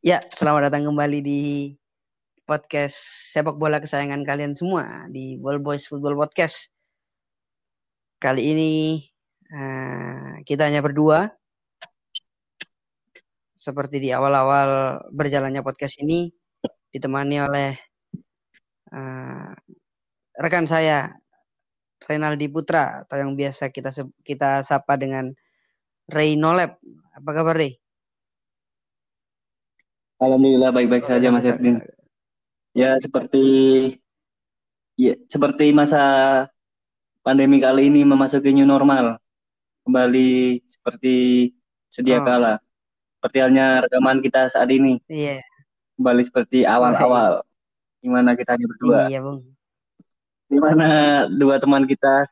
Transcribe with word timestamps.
Ya, 0.00 0.24
selamat 0.32 0.72
datang 0.72 0.88
kembali 0.88 1.20
di 1.20 1.40
podcast 2.48 2.96
sepak 3.36 3.60
bola 3.60 3.84
kesayangan 3.84 4.24
kalian 4.24 4.56
semua 4.56 5.04
di 5.12 5.36
Ball 5.36 5.60
Boys 5.60 5.84
Football 5.84 6.16
Podcast. 6.16 6.72
Kali 8.16 8.48
ini 8.48 8.72
uh, 9.52 10.40
kita 10.48 10.72
hanya 10.72 10.80
berdua. 10.80 11.28
Seperti 13.52 14.00
di 14.00 14.08
awal-awal 14.08 15.04
berjalannya 15.12 15.60
podcast 15.60 16.00
ini 16.00 16.32
ditemani 16.88 17.36
oleh 17.44 17.76
uh, 18.96 19.52
rekan 20.40 20.64
saya 20.64 21.12
Renaldi 22.08 22.48
Putra 22.48 23.04
atau 23.04 23.20
yang 23.20 23.36
biasa 23.36 23.68
kita 23.68 23.92
kita 24.24 24.64
sapa 24.64 24.96
dengan 24.96 25.28
Ray 26.08 26.40
Nolep. 26.40 26.80
Apa 27.20 27.36
kabar 27.36 27.52
Ray? 27.52 27.76
Alhamdulillah 30.20 30.68
baik-baik 30.68 31.08
saja 31.08 31.32
Mas 31.32 31.48
Yasmin. 31.48 31.80
Ya 32.76 33.00
seperti 33.00 33.44
ya 35.00 35.16
seperti 35.32 35.72
masa 35.72 36.44
pandemi 37.24 37.56
kali 37.56 37.88
ini 37.88 38.04
memasuki 38.04 38.52
new 38.52 38.68
normal. 38.68 39.16
Kembali 39.88 40.60
seperti 40.68 41.48
sedia 41.88 42.20
oh. 42.20 42.28
kala. 42.28 42.60
Seperti 43.16 43.36
halnya 43.40 43.80
rekaman 43.88 44.20
kita 44.20 44.52
saat 44.52 44.68
ini. 44.68 45.00
Iya. 45.08 45.40
Yeah. 45.40 45.42
Kembali 45.96 46.22
seperti 46.28 46.68
awal-awal. 46.68 47.40
Gimana 48.04 48.36
kita 48.36 48.60
hanya 48.60 48.68
berdua. 48.68 49.00
Iya, 49.08 49.24
Bung. 49.24 49.40
Gimana 50.52 50.88
dua 51.32 51.56
teman 51.56 51.88
kita 51.88 52.28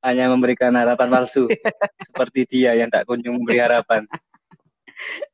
hanya 0.00 0.32
memberikan 0.32 0.72
harapan 0.72 1.08
palsu. 1.12 1.44
seperti 2.08 2.48
dia 2.48 2.72
yang 2.72 2.88
tak 2.88 3.04
kunjung 3.04 3.36
memberi 3.36 3.60
harapan 3.60 4.08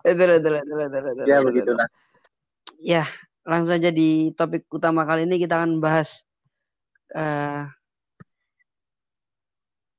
betul, 0.04 0.38
betul, 0.38 0.52
betul, 0.60 0.77
betul, 0.77 1.02
betul, 1.02 1.24
ya 1.27 1.38
begitulah. 1.41 1.88
Ya, 2.80 3.05
langsung 3.45 3.77
saja 3.77 3.91
di 3.92 4.32
topik 4.36 4.68
utama 4.72 5.05
kali 5.09 5.25
ini 5.28 5.41
kita 5.41 5.61
akan 5.61 5.80
bahas 5.80 6.25
uh, 7.16 7.69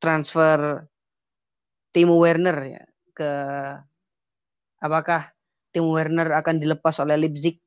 transfer 0.02 0.86
Timo 1.90 2.20
Werner 2.20 2.58
ya 2.62 2.84
ke 3.16 3.32
apakah 4.84 5.32
Timo 5.72 5.96
Werner 5.96 6.30
akan 6.36 6.60
dilepas 6.60 7.00
oleh 7.02 7.18
Leipzig 7.18 7.58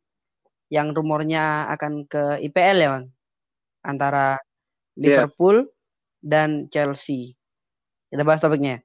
yang 0.69 0.93
rumornya 0.93 1.67
akan 1.73 2.05
ke 2.05 2.39
IPL 2.45 2.79
ya 2.79 2.89
bang 2.95 3.07
antara 3.83 4.37
iya. 4.95 5.25
Liverpool 5.25 5.65
yeah. 5.65 5.73
dan 6.21 6.51
Chelsea. 6.69 7.33
Kita 8.09 8.25
bahas 8.25 8.41
topiknya. 8.41 8.85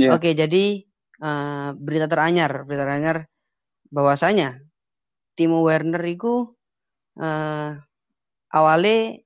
Yeah. 0.00 0.16
Oke, 0.16 0.32
jadi 0.32 0.88
uh, 1.20 1.76
berita 1.76 2.08
teranyar, 2.08 2.64
berita 2.64 2.88
teranyar 2.88 3.28
bahwasanya 3.92 4.64
Timo 5.36 5.60
Werner 5.60 6.00
itu 6.08 6.56
uh, 7.20 7.76
awalnya 8.48 9.20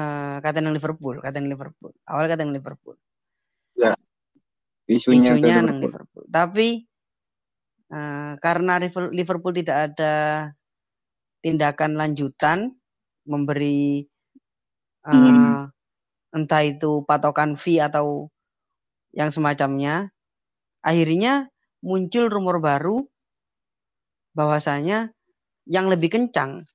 uh, 0.00 0.40
yang 0.40 0.72
Liverpool, 0.72 1.20
yang 1.20 1.44
Liverpool. 1.52 1.92
Awalnya 2.08 2.40
yang 2.40 2.56
Liverpool. 2.56 2.96
Ya. 3.76 3.92
Isunya, 4.88 5.36
Isunya 5.36 5.60
Liverpool. 5.60 5.80
Liverpool. 5.92 6.24
Tapi 6.32 6.68
uh, 7.92 8.32
karena 8.40 8.80
Liverpool 9.12 9.52
tidak 9.52 9.92
ada 9.92 10.14
tindakan 11.44 12.00
lanjutan 12.00 12.72
memberi 13.28 14.08
uh, 15.04 15.12
hmm. 15.12 15.54
entah 16.32 16.62
itu 16.64 17.04
patokan 17.04 17.58
fee 17.58 17.82
atau 17.82 18.30
yang 19.16 19.32
semacamnya, 19.32 20.12
akhirnya 20.84 21.48
muncul 21.80 22.28
rumor 22.28 22.60
baru 22.60 23.08
bahwasanya 24.36 25.16
yang 25.64 25.88
lebih 25.88 26.12
kencang 26.12 26.68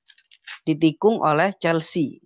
ditikung 0.65 1.21
oleh 1.21 1.53
Chelsea. 1.61 2.17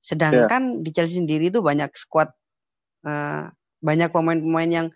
Sedangkan 0.00 0.80
yeah. 0.80 0.82
di 0.82 0.90
Chelsea 0.96 1.20
sendiri 1.20 1.52
itu 1.52 1.60
banyak 1.60 1.92
squad 1.92 2.32
uh, 3.04 3.52
banyak 3.84 4.08
pemain-pemain 4.08 4.70
yang 4.72 4.88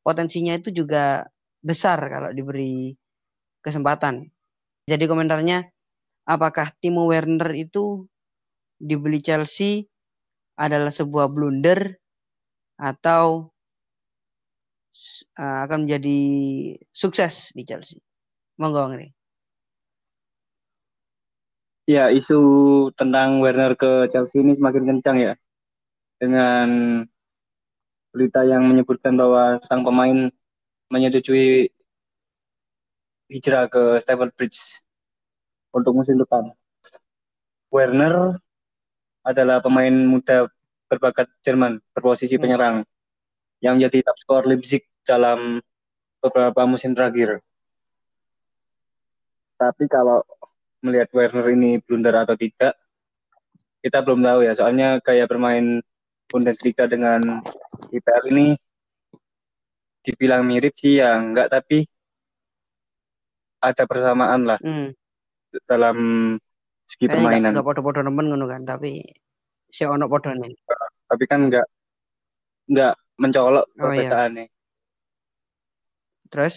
potensinya 0.00 0.56
itu 0.56 0.72
juga 0.72 1.28
besar 1.60 2.00
kalau 2.08 2.32
diberi 2.32 2.96
kesempatan. 3.60 4.32
Jadi 4.88 5.04
komentarnya 5.04 5.64
apakah 6.28 6.72
Timo 6.80 7.08
Werner 7.08 7.52
itu 7.56 8.04
dibeli 8.80 9.20
Chelsea 9.20 9.88
adalah 10.56 10.92
sebuah 10.92 11.28
blunder 11.32 12.03
atau 12.78 13.54
uh, 15.38 15.58
akan 15.66 15.86
menjadi 15.86 16.20
sukses 16.90 17.50
di 17.54 17.62
Chelsea? 17.66 17.98
Monggo 18.58 18.86
Bang 18.86 18.94
Ya, 21.84 22.08
isu 22.08 22.40
tentang 22.96 23.44
Werner 23.44 23.76
ke 23.76 24.08
Chelsea 24.08 24.40
ini 24.40 24.56
semakin 24.56 24.88
kencang 24.88 25.16
ya. 25.20 25.32
Dengan 26.16 26.68
berita 28.14 28.46
yang 28.46 28.64
menyebutkan 28.64 29.18
bahwa 29.18 29.60
sang 29.68 29.84
pemain 29.84 30.32
menyetujui 30.88 31.68
hijrah 33.28 33.68
ke 33.68 34.00
Stamford 34.00 34.32
Bridge 34.38 34.80
untuk 35.74 35.92
musim 35.92 36.16
depan. 36.16 36.54
Werner 37.74 38.38
adalah 39.26 39.58
pemain 39.58 39.90
muda 39.90 40.46
berbakat 40.88 41.28
Jerman 41.40 41.80
berposisi 41.92 42.36
hmm. 42.36 42.42
penyerang 42.42 42.76
yang 43.64 43.80
menjadi 43.80 44.04
top 44.04 44.16
skor 44.20 44.44
Leipzig 44.44 44.84
dalam 45.04 45.60
beberapa 46.20 46.64
musim 46.64 46.92
terakhir. 46.92 47.40
Tapi 49.56 49.84
kalau 49.88 50.20
melihat 50.84 51.08
Werner 51.16 51.46
ini 51.52 51.80
blunder 51.80 52.12
atau 52.12 52.36
tidak, 52.36 52.76
kita 53.80 54.04
belum 54.04 54.20
tahu 54.20 54.40
ya. 54.44 54.52
Soalnya 54.52 55.00
kayak 55.00 55.32
bermain 55.32 55.80
Bundesliga 56.28 56.88
dengan 56.88 57.20
IPL 57.92 58.24
ini 58.32 58.46
dibilang 60.04 60.44
mirip 60.44 60.76
sih 60.76 61.00
ya 61.00 61.16
enggak, 61.16 61.52
tapi 61.52 61.88
ada 63.64 63.84
persamaan 63.88 64.44
lah 64.44 64.60
hmm. 64.60 64.92
dalam 65.64 65.96
segi 66.84 67.08
permainan. 67.08 67.56
Enggak 67.56 67.64
podo-podo 67.64 68.04
nemen 68.04 68.28
ngono 68.28 68.44
kan, 68.44 68.64
tapi 68.64 69.00
si 69.74 69.82
ono 69.82 70.06
nih 70.06 70.54
tapi 71.10 71.24
kan 71.26 71.50
nggak 71.50 71.66
nggak 72.70 72.94
mencolok 73.20 73.66
oh, 73.66 73.92
iya. 73.92 74.08
perbedaannya. 74.08 74.46
Iya. 74.46 74.52
Terus? 76.32 76.54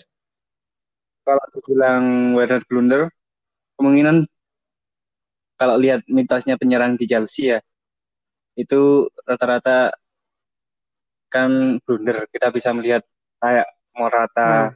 Kalau 1.27 1.43
dibilang 1.53 2.03
Werner 2.39 2.63
blunder, 2.65 3.01
kemungkinan 3.75 4.25
kalau 5.59 5.75
lihat 5.75 6.05
mitosnya 6.07 6.55
penyerang 6.55 6.95
di 6.95 7.05
Chelsea 7.05 7.51
ya, 7.51 7.59
itu 8.55 9.11
rata-rata 9.27 9.91
kan 11.27 11.77
blunder. 11.83 12.25
Kita 12.31 12.49
bisa 12.49 12.71
melihat 12.71 13.03
kayak 13.43 13.67
Morata, 13.97 14.71
hmm. 14.71 14.75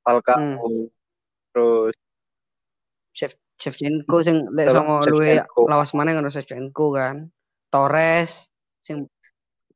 Falcao, 0.00 0.40
hmm. 0.40 0.86
terus 1.52 1.94
Chef 3.12 3.34
Shevchenko 3.60 4.24
sing 4.24 4.48
lek 4.56 4.72
sama 4.72 5.04
luwe 5.04 5.44
lawas 5.68 5.92
mana 5.92 6.16
kan 6.16 6.24
Shevchenko 6.32 6.96
kan. 6.96 7.28
Torres 7.70 8.50
sing 8.82 9.06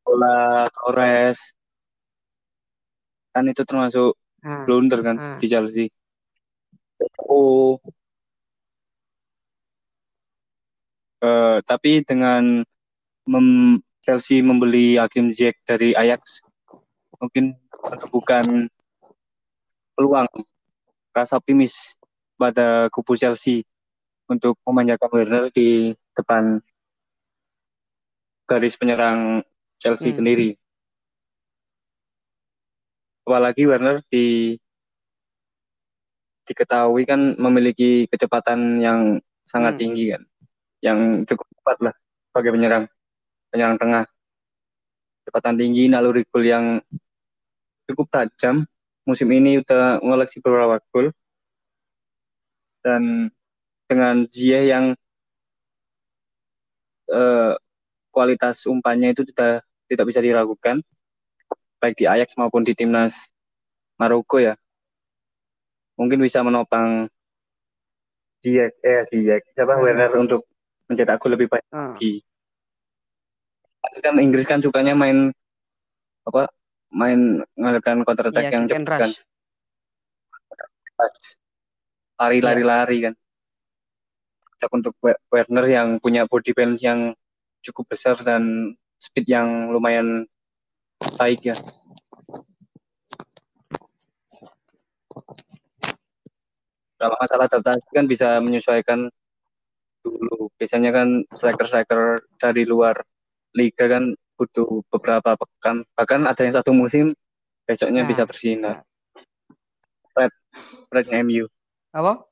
bola 0.02 0.66
Torres 0.74 1.38
kan 3.30 3.46
itu 3.46 3.62
termasuk 3.62 4.18
ah, 4.42 4.66
blunder 4.66 5.00
kan 5.00 5.16
ah. 5.16 5.38
di 5.38 5.46
Chelsea 5.46 5.86
oh 7.24 7.78
uh, 11.22 11.58
tapi 11.64 12.02
dengan 12.04 12.66
mem 13.24 13.80
Chelsea 14.04 14.44
membeli 14.44 15.00
Hakim 15.00 15.32
Ziyech 15.32 15.56
dari 15.64 15.96
Ajax 15.96 16.44
mungkin 17.16 17.56
bukan 18.12 18.68
peluang 19.96 20.28
rasa 21.16 21.40
optimis 21.40 21.96
pada 22.36 22.92
kubu 22.92 23.16
Chelsea 23.16 23.64
untuk 24.28 24.60
memanjakan 24.68 25.08
Werner 25.08 25.44
di 25.54 25.96
depan 26.12 26.60
garis 28.44 28.76
penyerang 28.76 29.40
Chelsea 29.80 30.12
hmm. 30.12 30.18
sendiri. 30.20 30.48
Apalagi 33.24 33.64
Werner 33.64 34.04
di 34.12 34.56
diketahui 36.44 37.08
kan 37.08 37.40
memiliki 37.40 38.04
kecepatan 38.12 38.84
yang 38.84 39.00
sangat 39.48 39.76
hmm. 39.76 39.80
tinggi 39.80 40.04
kan, 40.12 40.22
yang 40.84 40.98
cukup 41.24 41.48
cepat 41.56 41.76
lah 41.80 41.94
sebagai 42.28 42.52
penyerang 42.52 42.84
penyerang 43.48 43.80
tengah. 43.80 44.04
Kecepatan 45.24 45.56
tinggi, 45.56 45.88
naluri 45.88 46.28
gol 46.28 46.44
yang 46.44 46.84
cukup 47.88 48.12
tajam. 48.12 48.68
Musim 49.08 49.28
ini 49.32 49.60
udah 49.60 50.04
mengoleksi 50.04 50.40
beberapa 50.44 50.80
gol 50.92 51.12
dan 52.84 53.32
dengan 53.88 54.28
Ziyech 54.28 54.68
yang 54.68 54.84
uh, 57.08 57.56
kualitas 58.14 58.62
umpannya 58.64 59.10
itu 59.10 59.26
tidak 59.26 59.66
tidak 59.90 60.06
bisa 60.06 60.22
diragukan 60.22 60.78
baik 61.76 61.98
di 61.98 62.06
Ajax 62.06 62.38
maupun 62.38 62.62
di 62.62 62.72
timnas 62.72 63.12
Maroko 63.98 64.38
ya. 64.38 64.54
Mungkin 65.94 66.18
bisa 66.18 66.40
menopang 66.40 67.10
Ziyech 68.40 68.78
eh 68.80 69.02
Ziyech 69.10 69.44
siapa 69.52 69.74
Werner 69.76 70.14
untuk 70.14 70.46
mencetak 70.86 71.18
gol 71.18 71.34
lebih 71.34 71.50
banyak 71.50 71.66
Ah. 71.68 71.92
lagi. 71.92 72.22
Kan 74.00 74.16
Inggris 74.16 74.44
kan 74.44 74.60
sukanya 74.60 74.94
main 74.94 75.34
apa 76.24 76.48
main 76.88 77.44
mengadakan 77.52 78.00
counter 78.02 78.30
attack 78.30 78.48
Iya, 78.48 78.52
yang 78.54 78.64
cepat 78.64 78.98
kan. 79.00 79.10
Lari-lari-lari 82.16 83.10
kan. 83.10 83.14
Cocok 84.54 84.70
untuk 84.72 84.94
We- 85.02 85.20
Werner 85.30 85.66
yang 85.66 85.88
punya 85.98 86.24
body 86.24 86.54
balance 86.54 86.80
yang 86.80 87.12
cukup 87.64 87.96
besar 87.96 88.20
dan 88.20 88.74
speed 89.00 89.26
yang 89.28 89.72
lumayan 89.72 90.28
baik 91.16 91.48
ya. 91.48 91.56
Kalau 96.94 97.16
masalah 97.20 97.50
adaptasi 97.50 97.84
kan 97.92 98.06
bisa 98.08 98.40
menyesuaikan 98.40 99.10
dulu. 100.00 100.48
Biasanya 100.56 100.94
kan 100.94 101.24
striker-striker 101.32 102.24
dari 102.40 102.64
luar 102.64 102.96
liga 103.52 103.90
kan 103.90 104.14
butuh 104.38 104.84
beberapa 104.88 105.36
pekan. 105.36 105.84
Bahkan 105.98 106.24
ada 106.24 106.40
yang 106.44 106.54
satu 106.54 106.72
musim 106.72 107.12
besoknya 107.64 108.04
Nah, 108.04 108.08
bisa 108.08 108.22
bersinar. 108.24 108.76
Fred 110.14 110.32
Fred 110.88 111.06
MU 111.26 111.50
Apa? 111.90 112.22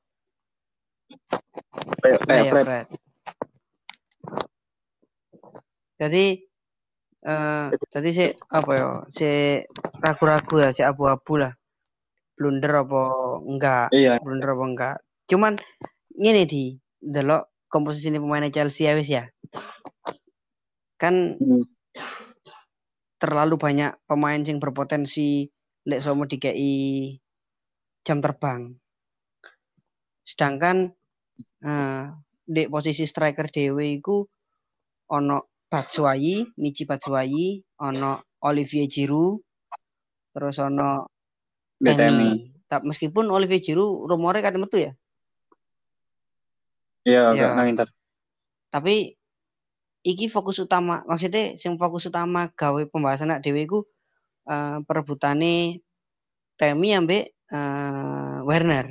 kayak 2.01 2.19
kayak 2.25 2.45
ya, 2.47 2.53
Fred. 2.55 2.67
Fred. 2.67 2.87
Jadi 6.03 6.35
eh 7.23 7.67
tadi 7.95 8.11
sih 8.11 8.35
apa 8.51 8.71
ya? 8.75 8.89
Si 9.15 9.31
ragu-ragu 10.03 10.57
ya, 10.59 10.75
si 10.75 10.83
abu-abu 10.83 11.39
lah. 11.39 11.55
Blunder 12.35 12.83
apa 12.83 13.03
enggak? 13.47 13.87
iya 13.95 14.19
Blunder 14.19 14.51
apa 14.51 14.65
enggak? 14.67 14.97
Cuman 15.31 15.55
ngene 16.19 16.43
di 16.51 16.75
delok 16.99 17.55
komposisi 17.71 18.11
ini 18.11 18.19
pemain 18.19 18.51
Chelsea 18.51 18.91
ya 18.91 18.99
wis 18.99 19.07
ya. 19.07 19.31
Kan 20.99 21.39
Hmm. 21.39 21.63
terlalu 23.23 23.55
banyak 23.55 23.95
pemain 24.11 24.43
yang 24.43 24.59
berpotensi 24.59 25.47
lek 25.87 26.03
somo 26.03 26.27
dikei 26.27 27.15
jam 28.03 28.19
terbang. 28.19 28.75
Sedangkan 30.27 30.91
eh 31.63 32.05
di 32.43 32.67
posisi 32.67 33.07
striker 33.07 33.47
dewe 33.55 33.95
iku 34.03 34.27
ono 35.15 35.52
Batshuayi, 35.73 36.53
Michi 36.61 36.85
Batshuayi, 36.85 37.65
ono 37.81 38.21
Olivier 38.45 38.85
Giroud, 38.93 39.41
terus 40.37 40.61
ono 40.61 41.09
Temi. 41.81 42.53
Meskipun 42.69 43.33
Olivier 43.33 43.65
Giroud 43.65 44.05
rumornya 44.05 44.45
kan 44.45 44.61
metu 44.61 44.77
ya, 44.81 44.93
iya 47.05 47.33
Iya. 47.33 47.49
agak 47.49 47.51
nang 47.57 47.69
Inter 47.73 47.89
tapi 48.73 49.13
iki 50.03 50.27
fokus 50.33 50.57
utama 50.59 51.05
maksudnya 51.05 51.55
sing 51.61 51.77
fokus 51.77 52.09
utama 52.09 52.49
gawe 52.49 52.81
pembahasan 52.89 53.29
nak 53.29 53.45
dewe 53.45 53.69
iku 53.69 53.85
eh, 54.49 54.81
perebutane 54.89 55.85
Temi 56.57 56.95
ambek 56.95 57.33
eh, 57.53 58.39
Werner. 58.49 58.87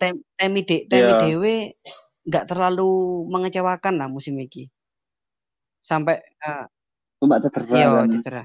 Tem, 0.00 0.14
Temi 0.38 0.60
de, 0.64 0.86
Temi 0.88 1.12
Iya. 1.12 1.20
dewe 1.20 1.54
nggak 2.24 2.46
terlalu 2.48 2.90
mengecewakan 3.28 3.94
lah 4.00 4.08
musim 4.08 4.38
ini. 4.38 4.72
Sampai 5.84 6.16
eh, 6.24 6.66
cuma 7.20 7.36
cedera 7.36 7.68
Iya, 7.68 7.88
kan 7.92 8.08
cedera. 8.08 8.42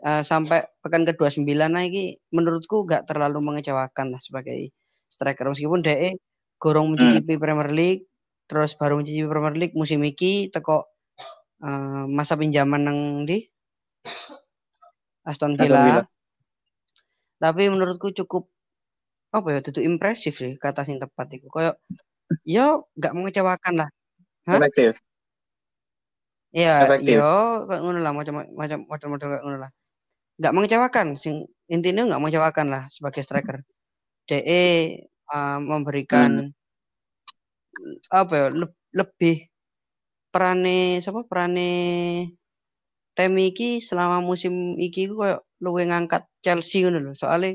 Eh, 0.00 0.22
sampai 0.24 0.64
pekan 0.80 1.04
ke-29 1.04 1.52
nah 1.68 1.84
iki 1.84 2.16
menurutku 2.32 2.88
gak 2.88 3.04
terlalu 3.04 3.44
mengecewakan 3.44 4.16
lah 4.16 4.20
sebagai 4.24 4.72
striker 5.12 5.52
meskipun 5.52 5.84
DE 5.84 6.16
gorong 6.56 6.96
mencicipi 6.96 7.36
Premier 7.36 7.68
League 7.68 8.08
terus 8.48 8.72
baru 8.72 9.00
mencicipi 9.00 9.28
Premier 9.28 9.52
League 9.52 9.76
musim 9.76 10.00
iki 10.00 10.48
teko 10.48 10.88
eh, 11.60 12.04
masa 12.08 12.40
pinjaman 12.40 12.88
nang 12.88 12.98
di 13.28 13.44
Aston 15.28 15.60
Villa. 15.60 16.08
Tapi 17.36 17.62
menurutku 17.68 18.16
cukup 18.16 18.48
apa 19.32 19.48
ya 19.48 19.58
itu 19.60 19.80
impresif 19.84 20.40
sih 20.40 20.56
kata 20.56 20.88
sing 20.88 20.96
tepat 21.00 21.36
iku. 21.36 21.52
Kayak 21.52 21.76
yo 22.48 22.88
gak 22.96 23.12
mengecewakan 23.12 23.84
lah. 23.84 23.88
Efektif 24.48 24.96
Iya, 26.52 26.84
Efektif. 26.84 27.16
iya, 27.16 27.64
kayak 27.64 27.80
ngono 27.80 27.98
lah 28.04 28.12
macam 28.12 28.34
macam 28.52 28.78
model-model 28.84 29.28
kayak 29.32 29.42
ngono 29.44 29.58
lah. 29.64 29.70
Nggak 30.36 30.52
mengecewakan, 30.52 31.06
sing 31.16 31.48
intinya 31.72 32.04
nggak 32.04 32.20
mengecewakan 32.20 32.66
lah 32.68 32.82
sebagai 32.92 33.24
striker. 33.24 33.64
DE 34.28 34.64
uh, 35.32 35.58
memberikan 35.58 36.52
apa 38.12 38.32
ya 38.36 38.46
le- 38.52 38.78
lebih 38.92 39.48
perane 40.28 41.00
siapa 41.00 41.24
perane 41.26 41.72
Temi 43.12 43.52
iki 43.52 43.84
selama 43.84 44.24
musim 44.24 44.80
iki 44.80 45.04
ku 45.04 45.20
kayak 45.20 45.44
luwe 45.60 45.84
ngangkat 45.84 46.24
Chelsea 46.40 46.80
ngono 46.84 47.00
lho. 47.00 47.12
Soalnya 47.12 47.52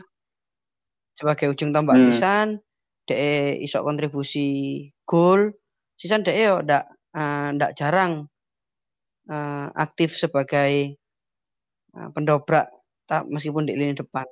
sebagai 1.18 1.50
ujung 1.50 1.74
tombak 1.74 1.98
Hmm. 1.98 2.14
pisan 2.14 2.48
DE 3.10 3.58
iso 3.66 3.82
kontribusi 3.82 4.86
gol. 5.10 5.50
Sisan 5.98 6.22
DE 6.22 6.38
yo 6.46 6.62
ndak 6.62 6.86
ndak 7.58 7.74
jarang 7.74 8.30
eh, 9.28 9.68
aktif 9.76 10.16
sebagai 10.16 10.96
eh, 11.96 12.10
pendobrak 12.16 12.68
tak 13.08 13.24
meskipun 13.32 13.68
di 13.68 13.74
lini 13.76 13.96
depan. 13.96 14.28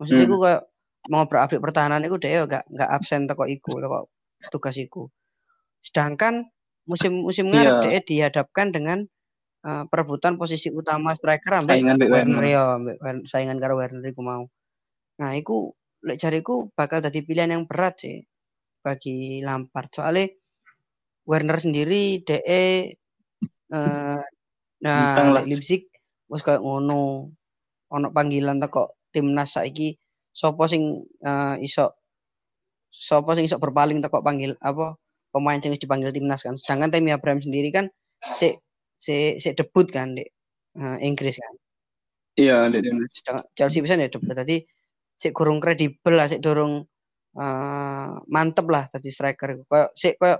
Maksudnya 0.00 0.24
Hmm. 0.24 0.30
iku 0.32 0.36
kayak 0.40 0.62
mau 1.08 1.24
berupdate 1.28 1.60
pertahanan 1.60 2.04
iku 2.04 2.16
DE 2.20 2.32
yo 2.40 2.44
gak 2.48 2.64
gak 2.72 2.90
absen 2.92 3.28
teko 3.28 3.44
iku 3.48 3.80
teko 3.80 4.08
tugas 4.52 4.76
iku. 4.80 5.08
Sedangkan 5.84 6.48
musim-musim 6.88 7.52
ngarep 7.52 7.74
Iya. 7.84 7.84
DE 7.84 7.98
dihadapkan 8.08 8.72
dengan 8.72 9.04
eh, 9.60 9.84
perebutan 9.92 10.40
posisi 10.40 10.72
utama 10.72 11.12
striker 11.12 11.60
ambek 11.60 11.84
saingan 11.84 12.00
Werner 12.00 12.44
ya, 12.48 12.62
ambek 12.80 12.96
Wer- 13.04 13.26
saingan 13.28 13.60
karo 13.60 13.76
Werner 13.76 14.04
iku 14.08 14.24
mau. 14.24 14.48
Nah, 15.20 15.36
iku 15.36 15.76
lek 16.00 16.16
jariku 16.16 16.72
bakal 16.72 17.04
jadi 17.04 17.20
pilihan 17.20 17.52
yang 17.52 17.64
berat 17.68 18.00
sih 18.00 18.24
bagi 18.80 19.44
Lampard. 19.44 19.92
Soalnya 19.92 20.32
Werner 21.28 21.60
sendiri 21.60 22.24
DE 22.24 22.96
eh 23.70 24.20
nah 24.80 25.32
lek 25.36 25.46
Leipzig 25.50 25.86
wis 26.30 26.42
kayak 26.42 26.62
ngono. 26.62 27.30
Ono 27.90 28.06
panggilan 28.14 28.62
teko 28.62 28.94
timnas 29.10 29.58
saiki 29.58 29.98
sapa 30.30 30.70
sing 30.70 31.02
eh, 31.26 31.56
iso 31.66 31.90
sapa 32.94 33.34
sing 33.34 33.50
iso 33.50 33.58
berpaling 33.58 33.98
teko 33.98 34.22
panggil 34.22 34.54
apa 34.62 34.94
pemain 35.34 35.58
sing 35.58 35.74
dipanggil 35.74 36.14
timnas 36.14 36.46
kan. 36.46 36.54
Sedangkan 36.54 36.94
Tammy 36.94 37.10
Abraham 37.10 37.42
sendiri 37.42 37.74
kan 37.74 37.90
si 38.38 38.54
si 39.00 39.42
si 39.42 39.48
debut 39.58 39.90
kan 39.90 40.14
di 40.14 40.22
eh, 40.78 40.98
Inggris 41.02 41.40
kan. 41.40 41.54
iya 42.38 42.70
Dek 42.70 42.80
Dimas. 42.86 43.10
sedangkan 43.10 43.44
Chelsea 43.58 43.82
bisa 43.82 43.98
ya 43.98 44.06
debut 44.06 44.32
tadi 44.32 44.62
sik 45.18 45.34
kurang 45.34 45.58
kredibel 45.58 46.14
lah 46.14 46.30
sik 46.30 46.40
dorong 46.40 46.86
eh, 47.36 48.10
mantep 48.30 48.66
lah 48.70 48.86
tadi 48.86 49.10
striker 49.10 49.66
koyo 49.66 49.90
sik 49.98 50.14
koyo 50.16 50.38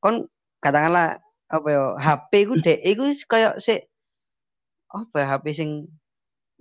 kon 0.00 0.24
katakanlah 0.64 1.20
apa 1.50 1.66
ya 1.66 1.82
HP 1.98 2.30
ku 2.46 2.54
dek 2.62 2.78
iku 2.86 3.10
koyo 3.26 3.58
sik 3.58 3.90
apa 4.90 5.16
ya 5.18 5.26
HP 5.36 5.44
sing 5.54 5.70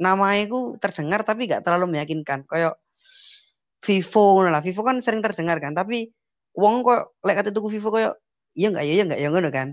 namanya 0.02 0.50
ku 0.50 0.60
terdengar 0.82 1.22
tapi 1.22 1.46
gak 1.46 1.62
terlalu 1.66 1.98
meyakinkan 1.98 2.46
koyo 2.50 2.74
Vivo 3.80 4.24
ngono 4.36 4.50
lah 4.52 4.62
Vivo 4.66 4.82
kan 4.84 5.00
sering 5.00 5.24
terdengar 5.24 5.58
kan 5.64 5.72
tapi 5.78 6.12
wong 6.58 6.84
kok 6.84 7.16
lek 7.24 7.36
kate 7.40 7.52
tuku 7.56 7.70
Vivo 7.80 7.90
koyo 7.94 8.12
iya 8.58 8.74
enggak 8.74 8.86
ya 8.86 8.94
iya 8.98 9.04
enggak 9.08 9.22
ya 9.22 9.30
ngono 9.30 9.50
kan 9.54 9.70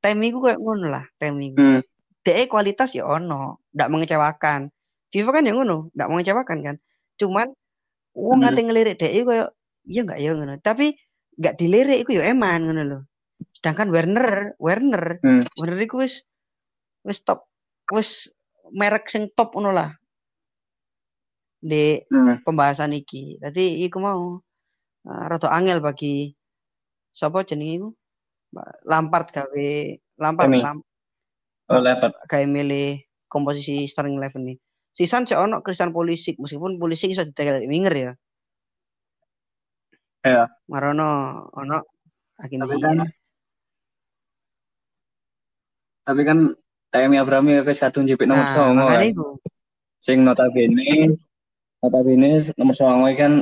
Temi 0.00 0.32
ku 0.32 0.38
koyo 0.44 0.56
ngono 0.60 0.86
lah 0.92 1.04
Temi 1.20 1.52
ku 1.52 1.60
Hmm. 1.60 1.82
DE 2.24 2.48
kualitas 2.48 2.96
ya 2.96 3.04
ono, 3.04 3.60
ndak 3.76 3.92
mengecewakan. 3.92 4.72
Vivo 5.12 5.28
kan 5.28 5.44
yang 5.44 5.60
ngono, 5.60 5.92
ndak 5.92 6.08
mengecewakan 6.08 6.58
kan. 6.64 6.76
Cuman 7.20 7.52
wong 8.16 8.40
Hmm. 8.40 8.48
ngate 8.48 8.60
ngelirik 8.64 8.96
DE 8.96 9.20
koyo 9.28 9.52
iya 9.84 10.00
enggak 10.08 10.20
ya 10.24 10.30
ngono. 10.32 10.56
Tapi 10.56 10.96
enggak 11.36 11.54
dilirik 11.60 11.98
iku 12.00 12.16
ya 12.16 12.32
eman 12.32 12.64
ngono 12.64 12.82
lho. 12.88 12.98
Sedangkan 13.52 13.92
Werner, 13.92 14.54
Werner, 14.56 15.18
Hmm. 15.20 15.44
Werner 15.58 15.80
iku 15.82 16.00
wis 16.00 16.22
wis 17.04 17.20
top, 17.20 17.44
wis 17.92 18.32
merek 18.72 19.10
sing 19.12 19.28
top 19.36 19.52
ngono 19.52 19.74
lah. 19.74 19.90
Di 21.60 22.00
Hmm. 22.08 22.40
pembahasan 22.44 22.96
iki. 22.96 23.36
Tadi 23.40 23.84
iku 23.84 24.00
mau 24.00 24.40
uh, 25.04 25.24
rada 25.28 25.48
angel 25.52 25.80
bagi 25.84 26.32
sapa 27.12 27.44
jenenge 27.44 27.74
iku? 27.80 27.88
Lampard 28.86 29.34
gawe 29.34 29.68
Lampard 30.22 30.46
Temi. 30.46 30.62
lam, 30.62 30.78
oh 31.66 31.80
lepat 31.82 32.14
kayak 32.30 32.46
milih 32.46 33.02
komposisi 33.26 33.90
starting 33.90 34.14
eleven 34.14 34.46
nih. 34.46 34.58
Sisan 34.94 35.26
sih 35.26 35.34
ono 35.34 35.58
Christian 35.58 35.90
Pulisic 35.90 36.38
meskipun 36.38 36.78
Pulisic 36.78 37.10
bisa 37.10 37.26
ditekel 37.26 37.66
winger 37.66 37.94
ya. 37.98 38.12
Ya. 40.22 40.46
Marono 40.70 41.10
ono 41.50 41.82
Hakim 42.38 42.62
Ziyech. 42.62 43.10
Tapi 46.04 46.22
kan 46.22 46.38
Tammy 46.88 47.16
Abraham 47.16 47.50
ya 47.50 47.60
wis 47.64 47.80
kadung 47.80 48.04
jepit 48.04 48.28
nomor 48.28 48.44
Nah, 48.44 48.70
9 48.70 48.78
makanya 48.78 49.10
kan. 49.10 49.26
Sing 49.98 50.18
notabene 50.22 51.16
notabene 51.80 52.30
nomor 52.54 52.74
9 52.76 53.16
kan 53.16 53.32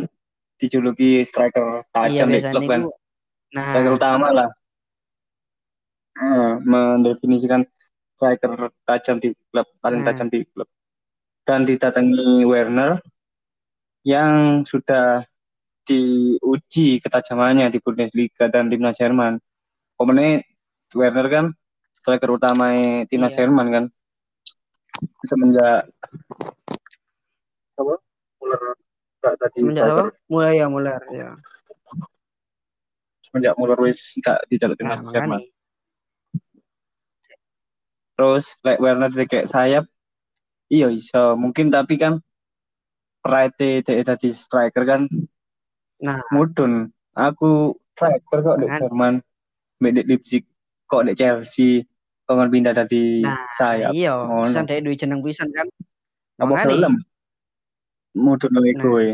dijuluki 0.57 1.21
striker 1.23 1.83
Iya 1.83 1.91
tajam 1.93 2.27
di 2.27 2.33
biasanya 2.39 2.53
klub 2.55 2.65
kan. 2.65 2.81
itu. 2.81 2.91
Nah, 3.53 3.67
Striker 3.69 3.93
utama 3.93 4.29
lah. 4.31 4.49
Eh, 6.13 6.53
mendefinisikan 6.63 7.67
striker 8.15 8.53
tajam 8.85 9.17
di 9.19 9.35
klub, 9.51 9.67
paling 9.81 10.01
Nah. 10.01 10.07
tajam 10.09 10.29
di 10.29 10.45
klub. 10.47 10.69
Dan 11.43 11.67
didatangi 11.67 12.47
Werner 12.47 13.03
yang 14.07 14.63
sudah 14.63 15.27
diuji 15.83 17.03
ketajamannya 17.03 17.67
di 17.69 17.83
Bundesliga 17.83 18.47
dan 18.47 18.71
timnas 18.71 18.95
Jerman. 18.95 19.43
Kemudian 19.99 20.47
Werner 20.95 21.27
kan 21.27 21.45
striker 22.03 22.35
utama 22.35 22.75
timnas 23.07 23.31
Iya. 23.31 23.47
Jerman 23.47 23.67
kan. 23.71 23.85
Semenjak 25.23 25.87
apa? 27.79 27.95
Muller 28.43 28.61
gak 29.23 29.35
tadi 29.39 29.59
semenjak 29.63 29.87
striker. 29.87 30.07
apa? 30.11 30.27
Mulai 30.27 30.53
ya 30.59 30.67
mulai 30.67 30.99
ya. 31.15 31.31
Semenjak 33.23 33.55
Muller 33.55 33.79
wis 33.81 34.03
gak 34.19 34.43
di 34.51 34.59
dalam 34.59 34.75
Nah, 34.75 34.79
timnas 34.83 35.01
makanya. 35.07 35.15
Jerman. 35.15 35.41
Terus 38.13 38.47
like 38.61 38.83
Werner 38.83 39.11
kayak 39.25 39.49
sayap 39.49 39.85
iya 40.69 40.91
iso 40.93 41.35
mungkin 41.35 41.73
tapi 41.73 41.97
kan 41.97 42.21
pride 43.23 43.87
dhek 43.87 44.03
dadi 44.05 44.35
striker 44.35 44.83
kan 44.85 45.07
Nah, 46.03 46.19
mudun. 46.35 46.91
Aku 47.15 47.79
striker 47.95 48.43
kok 48.43 48.57
di. 48.59 48.67
Jerman, 48.67 49.23
di 49.79 50.03
Leipzig 50.03 50.43
kok 50.83 51.07
di 51.07 51.15
Chelsea 51.15 51.87
ngon 52.35 52.51
pindah 52.51 52.73
dadi 52.73 53.21
nah 53.21 53.47
sayap. 53.55 53.93
iya, 53.93 54.13
pisan 54.47 54.65
dhek 54.65 54.81
duwe 54.83 54.97
jeneng 54.97 55.21
pisan 55.21 55.49
kan. 55.51 55.67
Apa 56.39 56.67
gelem 56.67 56.97
mudun 58.13 58.53
wae 58.57 58.73
Nah. 58.73 58.83
kowe. 58.83 59.07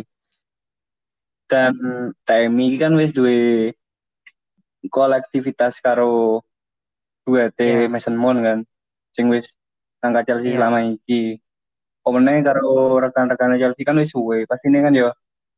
Dan 1.48 1.74
TMI 2.22 2.66
kan 2.76 2.92
wis 2.92 3.10
duwe 3.10 3.72
kolektivitas 4.88 5.80
karo 5.80 6.42
duete 7.24 7.86
Iya. 7.86 7.90
Mason 7.90 8.16
Mount 8.16 8.40
kan 8.40 8.58
sing 9.12 9.28
wis 9.28 9.44
angkat 10.00 10.28
Chelsea 10.28 10.54
Iya. 10.54 10.56
selama 10.60 10.78
iki. 10.86 11.40
Komene 12.00 12.40
karo 12.40 12.96
rekan-rekan 12.98 13.56
Chelsea 13.56 13.84
kan 13.84 13.98
wis 13.98 14.12
suwe. 14.12 14.44
Pastine 14.44 14.80
kan 14.80 14.92
ya 14.92 15.12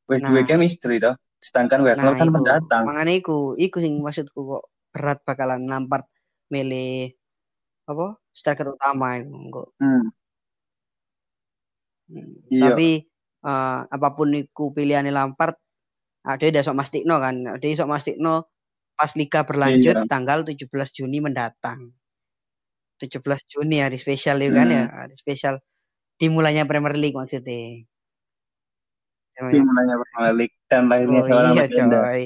wis 0.07 0.21
Nah. 0.23 0.29
duwe 0.31 0.43
chemistry 0.45 0.99
toh. 0.99 1.15
Sedangkan 1.41 1.81
Werner 1.81 2.13
Nah, 2.13 2.19
kan 2.21 2.29
pendatang. 2.29 2.83
Makanya 2.85 3.15
iku, 3.17 3.57
iku 3.57 3.81
sing 3.81 3.97
maksudku 3.99 4.41
kok 4.45 4.65
berat 4.93 5.25
bakalan 5.25 5.65
Lampard 5.65 6.05
milih 6.51 7.15
apa? 7.91 8.07
Striker 8.31 8.75
utama 8.75 9.19
engko. 9.19 9.75
Hmm. 9.83 10.11
Hmm. 12.11 12.31
Iya. 12.51 12.75
Tapi 12.75 12.89
eh, 13.47 13.79
apa 13.87 14.09
pun 14.17 14.35
iku 14.35 14.71
pilihannya 14.75 15.11
Lampard, 15.15 15.55
dia 16.39 16.49
udah 16.53 16.63
sok 16.67 16.79
mastikno 16.79 17.17
kan. 17.19 17.35
Dia 17.59 17.75
sok 17.79 17.91
mastikno 17.91 18.51
pas 18.99 19.13
liga 19.17 19.41
berlanjut 19.49 19.97
Iya. 19.97 20.09
tanggal 20.11 20.45
17 20.45 20.69
Juni 20.93 21.19
mendatang. 21.25 21.95
17 23.01 23.49
Juni 23.49 23.81
hari 23.81 23.97
spesial 23.97 24.37
itu 24.45 24.53
kan 24.53 24.69
Hmm. 24.69 24.77
ya, 24.77 24.85
hari 24.93 25.15
spesial 25.17 25.57
dimulainya 26.21 26.69
Premier 26.69 26.93
League 27.01 27.17
maksudnya. 27.17 27.81
Tim 29.41 29.65
mulainya 29.65 29.97
Premier 29.97 30.35
League 30.37 30.57
dan 30.69 30.83
lahirnya 30.93 31.21
Oh 31.21 31.25
seorang 31.25 31.53
iya 31.57 31.65
legenda. 31.65 31.99
coy. 32.05 32.23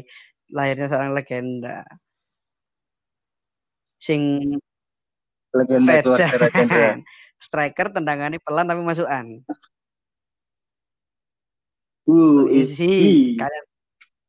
Lahirnya 0.51 0.87
seorang 0.91 1.11
legenda. 1.15 1.77
Sing 4.03 4.23
Legenda 5.55 6.03
keluarga 6.03 6.37
veteran. 6.37 6.99
Striker 7.45 7.87
tendangannya 7.95 8.43
pelan 8.43 8.67
tapi 8.67 8.83
masukan. 8.83 9.47
Uh, 12.05 12.51
Isi. 12.51 13.37
Kalian 13.39 13.65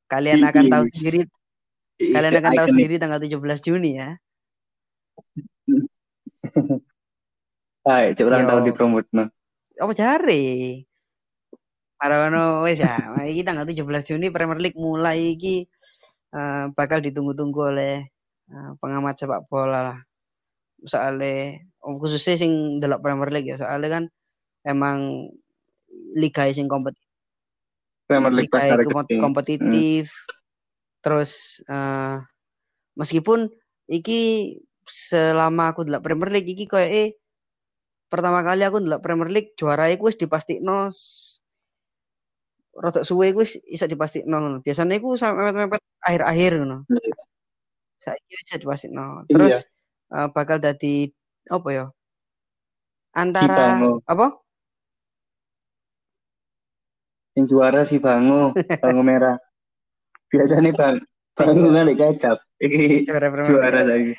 kalian 0.05 0.41
akan 0.45 0.65
tahu 0.69 0.85
sendiri, 0.93 1.19
kalian 1.97 2.33
akan 2.37 2.51
tahu 2.53 2.67
sendiri 2.71 2.95
tanggal 3.01 3.19
17 3.19 3.65
Juni 3.65 3.97
ya. 3.97 4.09
Hai, 7.85 8.17
cek 8.17 8.25
ulang 8.25 8.49
tahun 8.49 8.65
dipromot 8.65 9.05
no. 9.13 9.29
Apa 9.77 9.93
cari? 9.93 10.81
Marono 12.01 12.65
wes 12.65 12.81
ya. 12.81 12.97
Iki 13.21 13.41
tanggal 13.45 13.65
17 13.65 14.09
Juni 14.13 14.33
Premier 14.33 14.57
League 14.57 14.77
mulai 14.77 15.37
iki 15.37 15.65
eh, 16.33 16.65
bakal 16.73 17.01
ditunggu-tunggu 17.01 17.61
oleh 17.73 18.05
eh, 18.49 18.71
pengamat 18.81 19.17
sepak 19.17 19.45
bola 19.49 19.93
lah. 19.93 19.99
Soalnya 20.83 21.63
oh, 21.79 21.95
khususnya 21.95 22.35
sing 22.35 22.83
delok 22.83 22.99
Premier 22.99 23.31
League 23.31 23.47
ya, 23.47 23.55
soalnya 23.55 24.01
kan 24.01 24.03
emang 24.67 25.31
liga 26.19 26.51
sing 26.51 26.67
kompetitif 26.67 27.05
Premier 28.05 28.33
League 28.33 28.53
liga 28.53 28.77
gede. 28.77 28.93
Hmm. 29.17 29.21
kompetitif. 29.21 30.13
Terus 31.01 31.61
eh, 31.65 32.17
meskipun 32.97 33.49
iki 33.89 34.53
selama 34.85 35.73
aku 35.73 35.85
delok 35.85 36.05
Premier 36.05 36.29
League 36.29 36.49
iki 36.49 36.69
koyo 36.69 36.85
eh 36.85 37.17
pertama 38.09 38.45
kali 38.45 38.61
aku 38.61 38.81
delok 38.81 39.01
Premier 39.01 39.29
League 39.33 39.57
juara 39.57 39.89
iku 39.89 40.09
wis 40.09 40.17
dipastikno 40.21 40.93
rodok 42.75 43.07
suwe 43.07 43.33
iku 43.33 43.41
wis 43.41 43.57
iso 43.65 43.89
dipastikno. 43.89 44.61
Biasanya 44.61 45.01
iku 45.01 45.17
sampai 45.17 45.49
mepet 45.53 45.81
akhir-akhir 46.05 46.61
ngono. 46.61 46.77
Iya. 46.89 47.15
Saiki 47.97 48.33
wis 48.37 48.61
dipastikno. 48.61 49.25
Iya. 49.33 49.59
Eh, 50.15 50.27
bakal 50.31 50.63
dadi 50.63 51.11
apa 51.51 51.67
ya? 51.75 51.85
Antara 53.11 53.75
Bango. 53.75 53.99
apa? 54.07 54.27
Yang 57.35 57.45
juara 57.51 57.81
si 57.83 57.99
Bango, 57.99 58.55
Bango 58.83 59.03
merah. 59.03 59.35
Biasanya 60.31 60.71
Bang 60.71 61.03
Bango 61.35 61.67
kan 61.75 61.87
kecap. 61.91 62.37
Iki 62.63 63.03
Juara 63.11 63.83
lagi. 63.83 64.15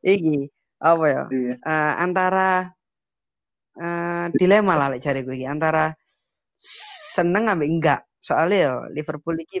Iki 0.00 0.48
apa 0.80 1.04
ya? 1.08 1.22
Iya. 1.28 1.54
eh, 1.60 1.92
antara 2.00 2.72
eh, 3.76 4.24
dilema 4.32 4.80
lah 4.80 4.96
lek 4.96 5.04
jare 5.04 5.20
gue 5.24 5.36
iki 5.36 5.44
antara 5.44 5.92
seneng 6.56 7.52
ambek 7.52 7.68
enggak. 7.68 8.00
Soalnya 8.16 8.56
ya 8.56 8.72
Liverpool 8.88 9.36
iki 9.44 9.60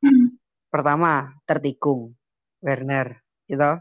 Hmm. 0.00 0.32
pertama 0.72 1.28
tertikung 1.44 2.16
Werner 2.64 3.20
gitu. 3.44 3.76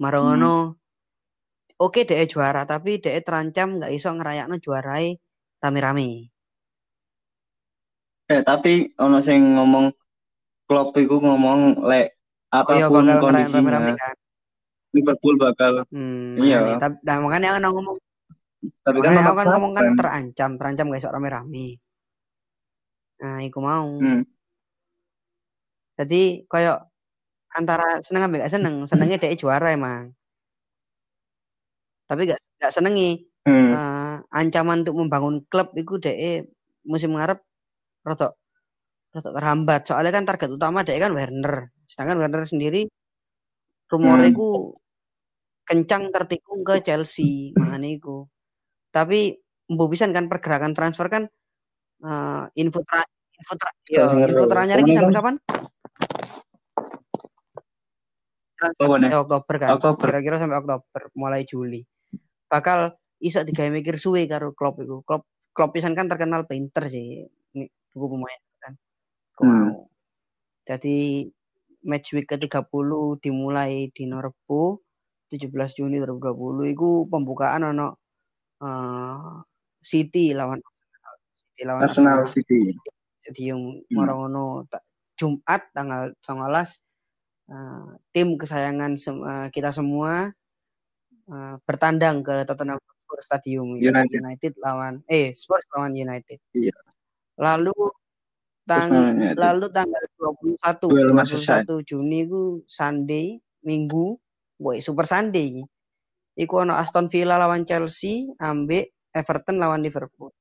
Marongono 0.00 0.78
oke 1.76 2.00
DE 2.08 2.24
juara 2.30 2.64
tapi 2.64 3.02
DE 3.02 3.20
terancam 3.20 3.76
nggak 3.76 3.92
iso 3.92 4.08
ngerayakno 4.14 4.56
juarai 4.62 5.12
rame-rame. 5.60 6.32
Eh 8.32 8.40
tapi 8.46 8.94
ono 8.96 9.18
sing 9.20 9.58
ngomong 9.58 9.92
Klopp 10.64 10.96
iku 10.96 11.20
ngomong 11.20 11.84
lek 11.84 12.16
Oh 12.52 12.76
iya 12.76 12.86
apa 12.86 12.92
pun 12.92 13.04
bakal 13.08 13.32
ngerayain 13.32 13.48
kondisinya 13.48 13.60
rame-rame 13.60 13.92
kan. 13.96 14.16
Liverpool 14.92 15.34
bakal 15.40 15.72
Hmm, 15.88 16.36
Iya. 16.36 16.76
tapi 16.76 16.96
nah, 17.00 17.16
makanya 17.24 17.56
aku 17.56 17.72
ngomong 17.72 17.96
tapi 18.84 18.98
kan 19.02 19.12
aku 19.18 19.34
kan 19.40 19.46
ngomong 19.48 19.72
kan 19.74 19.86
terancam, 19.98 20.50
terancam 20.60 20.86
gak 20.92 21.00
iso 21.00 21.10
rame-rame. 21.10 21.80
Nah, 23.22 23.38
iku 23.42 23.58
mau. 23.62 23.88
Hmm. 23.98 24.22
Jadi 25.98 26.44
koyo 26.50 26.91
antara 27.52 28.00
seneng 28.00 28.22
ambek 28.26 28.44
gak 28.44 28.52
seneng, 28.52 28.74
senengnya 28.84 29.18
DE 29.18 29.36
juara 29.36 29.70
emang. 29.70 30.12
Tapi 32.06 32.28
gak 32.28 32.40
gak 32.58 32.72
senengi 32.74 33.26
Hmm. 33.42 33.74
eh, 33.74 34.16
ancaman 34.30 34.86
untuk 34.86 34.94
membangun 35.02 35.42
klub 35.50 35.74
itu 35.74 35.98
DE 35.98 36.46
musim 36.86 37.10
ngarep 37.12 37.42
rotok 38.06 38.38
rotok 39.10 39.34
terhambat. 39.34 39.82
Soalnya 39.82 40.14
kan 40.14 40.22
target 40.22 40.46
utama 40.48 40.86
DE 40.86 40.94
kan 40.96 41.10
Werner. 41.10 41.74
Sedangkan 41.84 42.22
Werner 42.22 42.46
sendiri 42.46 42.86
rumornya 43.90 44.30
Hmm. 44.30 44.72
kencang 45.62 46.08
tertikung 46.10 46.62
ke 46.62 46.80
Chelsea, 46.80 47.50
makanya 47.52 47.90
iku. 47.92 48.24
Tapi 48.88 49.34
mbu 49.68 49.84
pisan 49.90 50.14
kan 50.14 50.30
pergerakan 50.30 50.72
transfer 50.72 51.08
kan 51.08 51.26
eh, 52.02 52.42
info 52.58 52.82
tra, 52.82 52.98
info 53.32 53.54
tra, 53.54 53.70
yo, 53.86 54.06
Gak 54.06 54.26
info 54.30 54.44
teranyar 54.46 54.76
Pokoknya 54.78 54.94
sampai 54.98 55.06
kan- 55.06 55.18
kapan? 55.18 55.36
Nih? 58.62 59.10
Ya, 59.10 59.18
Oktober 59.22 59.54
kan. 59.58 59.68
Oktober. 59.74 60.06
Kira-kira 60.08 60.36
sampai 60.38 60.58
Oktober, 60.62 61.02
mulai 61.18 61.42
Juli. 61.42 61.82
Bakal 62.46 62.94
iso 63.18 63.42
digawe 63.42 63.70
mikir 63.70 63.98
suwe 63.98 64.26
karo 64.30 64.54
Klopp 64.54 64.82
iku. 64.82 65.02
Klopp 65.02 65.26
Klopp 65.52 65.74
pisan 65.76 65.92
kan 65.92 66.08
terkenal 66.08 66.48
pinter 66.48 66.88
sih 66.88 67.26
ini 67.54 67.64
buku 67.92 68.06
pemain 68.16 68.40
kan. 68.62 68.72
Iku 69.34 69.42
Hmm. 69.42 69.68
Jadi 70.62 71.26
match 71.82 72.14
week 72.14 72.30
ke-30 72.30 72.70
dimulai 73.18 73.90
di 73.90 74.06
Norbu 74.06 74.78
17 75.26 75.50
Juni 75.74 75.98
2020 75.98 76.72
iku 76.72 77.10
pembukaan 77.10 77.66
ono 77.74 77.98
eh, 78.62 79.34
City 79.82 80.30
lawan 80.30 80.62
Arsenal. 80.62 81.14
City 81.50 81.62
lawan 81.66 81.80
Arsenal 81.82 82.16
Arsenal. 82.22 82.30
City. 82.30 82.60
Stadium 83.22 83.82
Hmm. 83.90 83.94
Marono 83.98 84.66
Jumat 85.18 85.68
tanggal 85.74 86.14
19 86.22 86.82
uh, 87.50 87.98
tim 88.14 88.38
kesayangan 88.38 88.94
sem- 89.00 89.24
uh, 89.24 89.48
kita 89.50 89.74
semua 89.74 90.30
uh, 91.32 91.54
bertandang 91.66 92.22
ke 92.22 92.46
Tottenham 92.46 92.78
Hotspur 92.78 93.18
Stadium 93.24 93.78
United. 93.78 94.22
United 94.22 94.52
lawan 94.60 95.02
eh 95.10 95.34
Spurs 95.34 95.66
lawan 95.74 95.96
United. 95.96 96.38
Iya. 96.54 96.76
Lalu 97.40 97.74
tang 98.62 98.90
United. 99.18 99.36
lalu 99.40 99.66
tanggal 99.74 100.04
21 100.18 100.92
Duel 100.92 101.10
Merseyside. 101.10 101.66
21 101.66 101.88
Juni 101.88 102.20
ku 102.30 102.62
Sunday 102.70 103.36
Minggu, 103.62 104.18
boy 104.58 104.82
Super 104.82 105.06
Sunday. 105.06 105.62
Iku 106.32 106.64
ono 106.64 106.74
Aston 106.74 107.12
Villa 107.12 107.36
lawan 107.36 107.62
Chelsea, 107.68 108.26
ambek 108.40 108.90
Everton 109.12 109.60
lawan 109.60 109.84
Liverpool. 109.84 110.32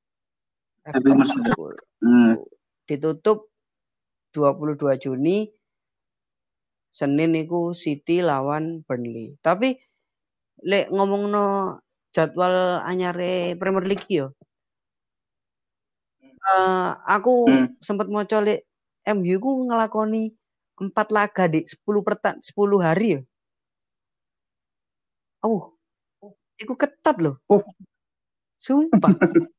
Merseyside. 0.88 1.54
Liverpool. 1.54 1.76
Hmm. 2.02 2.42
Ditutup 2.88 3.52
22 4.34 5.04
Juni 5.04 5.46
Senin 6.92 7.34
iku 7.34 7.72
City 7.72 8.20
lawan 8.20 8.84
Burnley. 8.84 9.40
Tapi 9.40 9.80
lek 10.62 10.92
ngomongno 10.92 11.80
jadwal 12.12 12.84
anyare 12.84 13.56
Premier 13.56 13.88
League 13.88 14.12
yo. 14.12 14.36
Eh, 16.22 16.90
aku 17.08 17.48
Hmm. 17.48 17.68
sempat 17.80 18.12
mau 18.12 18.22
lek 18.22 18.68
MU 19.08 19.36
ku 19.40 19.66
ngelakoni 19.66 20.30
empat 20.82 21.08
laga 21.14 21.46
di 21.46 21.62
10 21.64 22.02
pertan 22.02 22.42
10 22.42 22.82
hari 22.82 23.18
ya. 23.18 23.22
Oh, 25.42 25.74
iku 26.58 26.74
ketat 26.78 27.18
loh. 27.18 27.42
Oh. 27.50 27.62
Sumpah. 28.58 29.10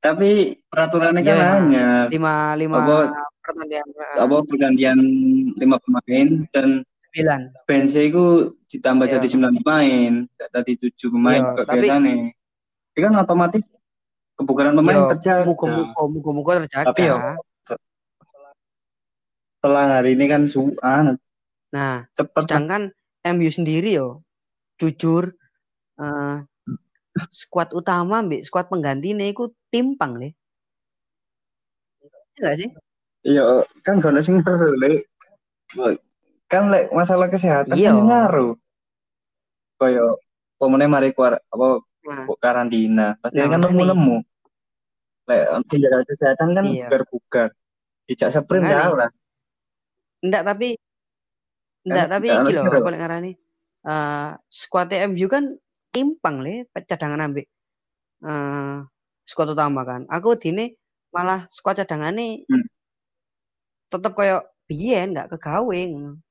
Tapi 0.00 0.56
peraturannya 0.64 1.20
kan 1.20 1.34
Iya, 1.36 1.46
hanya 1.60 1.86
lima 2.08 2.34
lima 2.56 2.76
Apa- 2.80 3.12
pertandingan 3.50 3.88
apa 4.16 4.36
pergantian 4.46 4.98
lima 5.54 5.76
pemain 5.78 6.28
dan 6.50 6.68
sembilan. 7.10 7.40
bench 7.66 7.94
itu 7.96 8.24
ditambah 8.70 9.06
Iya. 9.06 9.12
jadi 9.18 9.26
9 9.34 9.54
pemain, 9.58 10.12
tadi 10.30 10.72
7 10.78 11.10
pemain 11.10 11.42
Iya, 11.42 11.64
tapi- 11.66 11.82
biasanya. 11.82 12.14
Itu 12.90 12.98
kan 13.02 13.14
otomatis 13.16 13.64
kebugaran 14.34 14.74
pemain 14.74 14.96
Yo, 14.96 15.10
terjaga. 15.10 15.44
muka-muka 15.44 16.00
muka-muka 16.06 16.50
terjaga. 16.64 16.86
Tapi 16.90 17.02
yo, 17.06 17.18
Setelah 19.60 20.00
hari 20.00 20.16
ini 20.16 20.24
kan 20.24 20.48
suan 20.48 21.20
Nah, 21.70 22.08
cepet 22.16 22.48
sedangkan 22.48 22.82
MU 23.22 23.46
sendiri 23.46 23.92
yo 23.92 24.24
jujur 24.74 25.36
eh 26.00 26.36
skuad 27.28 27.76
utama 27.76 28.24
mbek 28.24 28.40
skuad 28.40 28.72
penggantinya 28.72 29.22
iku 29.22 29.52
timpang 29.68 30.16
nih. 30.16 30.32
Enggak 32.40 32.54
sih? 32.56 32.68
Iya, 33.20 33.68
kan 33.84 34.00
gak 34.00 34.16
sing 34.24 34.40
ngaruh, 34.40 34.72
Lek. 34.80 35.04
Kan 36.50 36.72
lek 36.72 36.88
masalah 36.90 37.28
kesehatan 37.28 37.76
Iya. 37.76 37.92
kan 37.92 38.06
ngaruh. 38.08 38.52
Koyo 39.76 40.18
pemene 40.56 40.86
mari 40.88 41.12
keluar 41.12 41.38
apa 41.40 41.84
Nah, 42.00 42.24
karantina, 42.40 43.12
pasti 43.20 43.36
Nah, 43.38 43.48
kan 43.52 43.60
nemu-nemu. 43.60 44.16
Lek 45.28 45.42
jaga 45.68 46.00
kesehatan 46.08 46.48
kan 46.56 46.64
Iya. 46.64 46.88
bugar-bugar. 46.88 47.48
Dijak 48.08 48.30
sprint 48.32 48.64
Makanya. 48.66 48.84
jalan. 48.88 49.10
enggak 50.20 50.44
tapi 50.44 50.68
enggak 51.88 52.06
Kan 52.08 52.12
tapi 52.12 52.28
iki 52.28 52.52
kira. 52.52 52.76
apa 52.76 52.88
lek 52.92 53.00
ngarani 53.00 53.32
eh 53.80 54.30
skuad 54.52 54.92
MU 55.08 55.26
kan 55.32 55.44
timpang 55.88 56.44
le 56.44 56.68
cadangan 56.84 57.24
ambek 57.24 57.46
eh 58.20 58.76
skuad 59.24 59.52
utama 59.52 59.84
kan. 59.84 60.04
Aku 60.08 60.36
dine 60.36 60.76
malah 61.12 61.44
skuad 61.48 61.80
cadangane 61.80 62.44
Hmm. 62.48 62.64
Tetep 63.90 64.12
koyo 64.14 64.38
biyen 64.70 65.12
enggak 65.12 65.34
kegawe 65.34 65.78
ngono. 65.90 66.22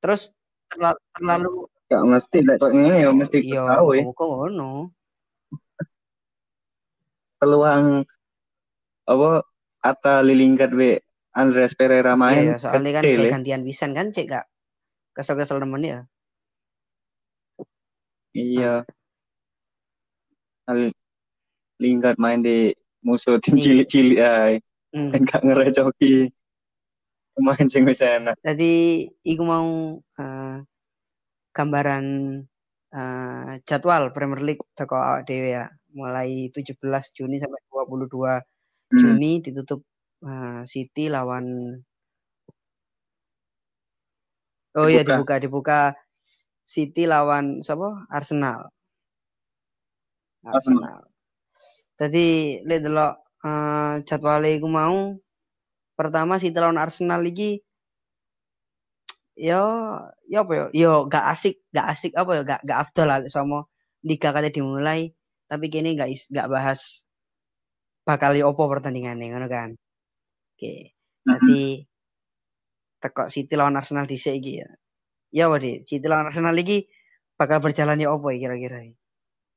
Terus 0.00 0.30
terlalu, 0.70 0.98
terlalu 1.12 1.50
Gak 1.90 2.06
mesti 2.06 2.38
lek 2.46 2.56
kok 2.62 2.70
ngene 2.70 2.96
ya 3.02 3.10
mesti 3.10 3.38
iya 3.42 3.66
gawe. 3.66 3.96
muka 4.06 4.24
ngono. 4.24 4.94
Peluang 7.36 8.06
apa 9.10 9.42
Atta 9.82 10.22
Lilingkat 10.22 10.70
we 10.70 11.02
Andreas 11.34 11.74
Pereira 11.74 12.14
Iya 12.14 12.20
main 12.20 12.44
ya, 12.54 12.56
soalnya 12.62 12.90
kan 12.94 13.02
kecil 13.02 13.18
kayak 13.18 13.26
ya. 13.26 13.32
gantian 13.34 13.62
pisan 13.66 13.90
kan 13.90 14.06
cek 14.14 14.26
gak 14.28 14.46
kesel-kesel 15.16 15.58
temen 15.58 15.82
ya. 15.82 16.00
Iya. 18.30 18.86
Al 20.70 20.94
Lingard 21.82 22.22
main 22.22 22.38
di 22.38 22.70
musuh 23.02 23.42
tim 23.42 23.58
Iya. 23.58 23.62
cilik-cilik 23.66 24.18
ae. 24.20 24.54
Hmm. 24.90 25.10
Kan 25.14 25.22
gak 25.22 25.42
ngerecoki 25.46 26.30
pemain 27.34 27.66
sing 27.70 27.86
wis 27.86 28.02
enak. 28.02 28.34
Jadi 28.42 29.06
iku 29.22 29.42
mau 29.46 29.68
eh, 30.18 30.56
gambaran 31.54 32.04
eh, 32.90 33.50
jadwal 33.64 34.10
Premier 34.10 34.42
League 34.42 34.66
teko 34.74 34.98
awak 34.98 35.30
dhewe 35.30 35.54
ya. 35.54 35.66
Mulai 35.94 36.50
17 36.54 36.78
Juni 37.14 37.38
sampai 37.38 37.60
22 37.70 38.42
Hmm. 38.90 38.98
Juni 38.98 39.38
ditutup 39.38 39.86
eh, 40.26 40.66
City 40.66 41.06
lawan 41.06 41.78
Oh 44.74 44.86
iya 44.90 45.02
Dibuka. 45.06 45.14
dibuka 45.14 45.34
dibuka 45.38 45.80
City 46.66 47.06
lawan 47.06 47.62
siapa? 47.62 48.06
Arsenal. 48.10 48.66
Arsenal. 50.42 50.58
Arsenal. 50.58 51.00
Jadi 52.02 52.26
lihat 52.66 52.82
delok 52.82 53.14
eh, 53.46 53.94
jadwalnya 54.08 54.50
iku 54.56 54.68
mau. 54.68 55.16
Pertama 55.98 56.40
City 56.40 56.56
lawan 56.56 56.80
Arsenal 56.80 57.20
iki 57.28 57.60
yo 59.36 59.62
yo 60.32 60.38
apa 60.44 60.52
yo? 60.60 60.66
Yo 60.72 60.92
gak 61.12 61.24
asik 61.32 61.54
gak 61.76 61.86
asik 61.92 62.12
apa 62.20 62.30
yo? 62.38 62.42
Gak 62.44 62.60
gak 62.68 62.78
afdol 62.88 63.06
lah 63.08 63.18
sama 63.28 63.64
liga 64.04 64.32
kate 64.34 64.50
dimulai 64.52 65.12
tapi 65.50 65.66
kini 65.72 65.98
gak 65.98 66.08
is, 66.14 66.22
gak 66.30 66.48
bahas 66.52 67.04
bakal 68.08 68.32
yo 68.38 68.50
opo 68.52 68.64
pertandingannya 68.72 69.26
ngono 69.32 69.48
kan? 69.50 69.70
Oke 70.56 70.96
jadi 71.20 71.84
tekok 73.00 73.28
City 73.32 73.54
lawan 73.56 73.76
Arsenal 73.80 74.08
di 74.08 74.16
iki 74.16 74.52
ya. 74.60 74.68
Ya 75.32 75.44
wadi 75.52 75.84
City 75.88 76.06
lawan 76.08 76.28
Arsenal 76.28 76.56
iki 76.58 76.88
bakal 77.36 77.58
berjalan 77.64 78.00
ya 78.00 78.08
opo 78.12 78.28
kira-kira 78.32 78.84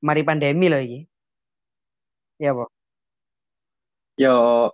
mari 0.04 0.22
pandemi 0.28 0.68
loh 0.72 0.82
iki. 0.84 1.08
Ya 2.42 2.52
apa 2.56 2.66
Yo 4.20 4.70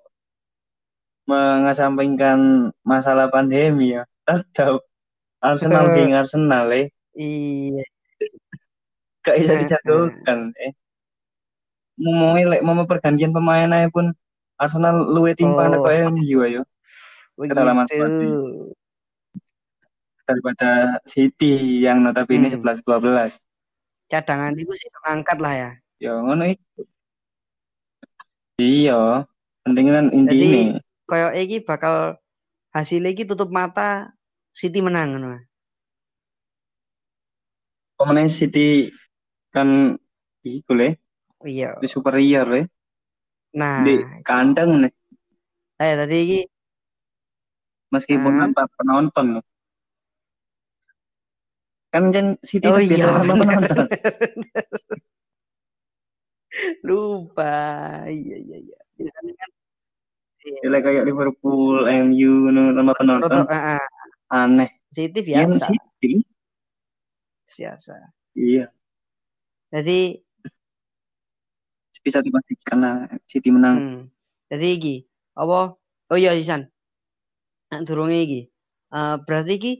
mengesampingkan 1.29 2.69
masalah 2.83 3.29
pandemi 3.31 3.95
ya. 3.95 4.03
Tetap 4.27 4.83
Arsenal 5.39 5.95
geng 5.95 6.11
Arsenal 6.11 6.67
eh. 6.75 6.87
iya 7.15 7.85
Gak 9.23 9.35
bisa 9.39 9.53
dijagokan 9.63 10.51
eh. 10.59 10.75
Mau 11.99 12.35
lek 12.35 12.63
mau 12.63 12.83
pergantian 12.83 13.31
pemain 13.31 13.71
aja 13.71 13.87
pun 13.91 14.11
Arsenal 14.59 15.07
luwe 15.07 15.31
timpang 15.35 15.71
Oh. 15.79 15.87
oh. 15.87 16.11
MU 16.11 16.37
ayo 16.43 16.61
Kedalaman 17.39 17.87
daripada 20.29 21.01
City 21.09 21.81
yang 21.81 22.05
notabene 22.05 22.53
Hmm. 22.53 22.61
11 22.61 22.85
12. 22.85 23.33
cadangan 24.09 24.53
itu 24.57 24.73
sih 24.73 24.89
angkat 25.05 25.37
lah 25.41 25.53
ya 25.53 25.71
Ya 25.99 26.15
ngono 26.17 26.47
iku. 26.47 26.81
Iya, 28.59 29.23
penting 29.63 29.85
kan 29.87 30.05
Jadi- 30.11 30.17
intine. 30.19 30.83
kayak 31.07 31.31
iki 31.39 31.57
bakal 31.63 32.19
hasil 32.69 33.01
iki 33.01 33.23
tutup 33.23 33.49
mata 33.49 34.11
City 34.51 34.83
menang 34.83 35.15
ngono. 35.15 35.39
Pemain 37.95 38.27
City 38.27 38.91
kan 39.49 39.95
iku 40.43 40.71
le, 40.75 40.99
Iya. 41.41 41.79
di 41.79 41.87
superior 41.87 42.45
le, 42.45 42.61
Nah, 43.55 43.81
di 43.81 43.95
kandang 44.21 44.83
nih, 44.83 44.93
eh 45.79 45.93
tadi 45.95 46.17
iki 46.19 46.39
meskipun 47.89 48.33
Ah. 48.35 48.39
tanpa 48.45 48.63
penonton. 48.75 49.27
Kan 51.89 52.13
kan 52.13 52.37
City 52.45 52.67
oh 52.69 52.77
kan 52.77 52.83
biasa 52.85 53.07
iya 53.07 53.23
penonton. 53.25 53.85
Lupa. 56.85 57.55
Iya 58.09 58.37
iya 58.41 58.57
iya. 58.57 58.79
Biasanya 58.97 59.33
kan 59.37 59.49
iya. 60.45 60.79
Kayak 60.81 61.03
Liverpool, 61.05 61.85
MU 61.85 62.49
tanpa 62.49 62.93
penonton 62.97 63.45
ah, 63.47 63.77
ah. 63.77 63.85
aneh. 64.33 64.69
City 64.89 65.21
Yang 65.21 65.61
biasa, 65.61 65.65
City, 65.69 66.11
biasa. 67.59 67.95
iya 68.33 68.65
Jadi 69.69 70.17
bisa 71.99 72.23
dipastikan 72.25 72.77
lah 72.81 72.95
City 73.29 73.53
menang. 73.53 73.75
hmm, 73.77 74.01
jadi 74.49 74.67
iki 74.79 74.95
apa? 75.37 75.77
Oh 76.09 76.17
iya 76.17 76.33
Sisan. 76.33 76.65
Nah, 77.69 77.85
durunge 77.85 78.17
iki. 78.25 78.41
Eh 78.89 79.15
berarti 79.29 79.53
iki 79.61 79.73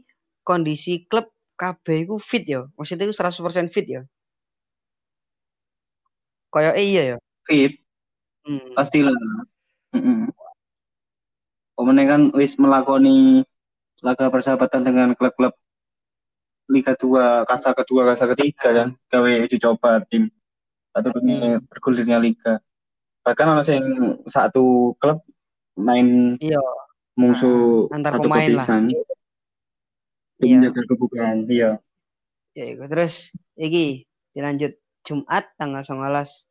kondisi 0.45 1.09
klub 1.09 1.33
KB 1.57 2.05
iku 2.05 2.21
fit 2.21 2.45
ya. 2.45 2.69
Maksudnya 2.77 3.09
iku 3.09 3.15
100% 3.17 3.73
fit 3.73 3.87
ya. 3.89 4.01
Kayak 6.49 6.73
eh 6.77 6.85
iya 6.87 7.03
ya. 7.13 7.17
Fit 7.45 7.73
Hmm. 8.47 8.73
pastilah. 8.73 9.13
Mm-mm. 9.93 10.31
Pemain 11.75 12.07
kan 12.07 12.21
wis 12.33 12.57
melakoni 12.57 13.43
laga 14.01 14.31
persahabatan 14.31 14.81
dengan 14.81 15.11
klub-klub 15.13 15.53
Liga 16.69 16.93
2, 16.93 17.49
kasta 17.49 17.73
kedua, 17.73 18.05
kasta 18.05 18.29
ketiga 18.33 18.69
kan. 18.71 18.89
Gawe 19.09 19.31
dicoba 19.45 20.01
tim 20.05 20.29
atau 20.93 21.09
Hmm. 21.17 21.61
bergulirnya 21.65 22.17
liga. 22.17 22.61
Bahkan 23.21 23.45
ono 23.47 23.61
sing 23.61 23.81
satu 24.25 24.93
klub 24.97 25.21
main 25.75 26.37
Iya, 26.37 26.61
musuh 27.13 27.89
Ah, 27.89 27.97
antar 27.97 28.11
satu 28.17 28.23
pemain 28.25 28.49
lah. 28.53 28.65
kepisan. 28.65 28.83
Iya. 30.39 30.57
Menjaga 30.57 30.81
kebugaran. 30.87 31.37
Iya. 31.45 31.71
ya 32.55 32.75
terus 32.87 33.31
iki 33.55 34.03
dilanjut 34.33 34.73
Jumat 35.03 35.49
tanggal 35.55 35.81
19 35.81 36.45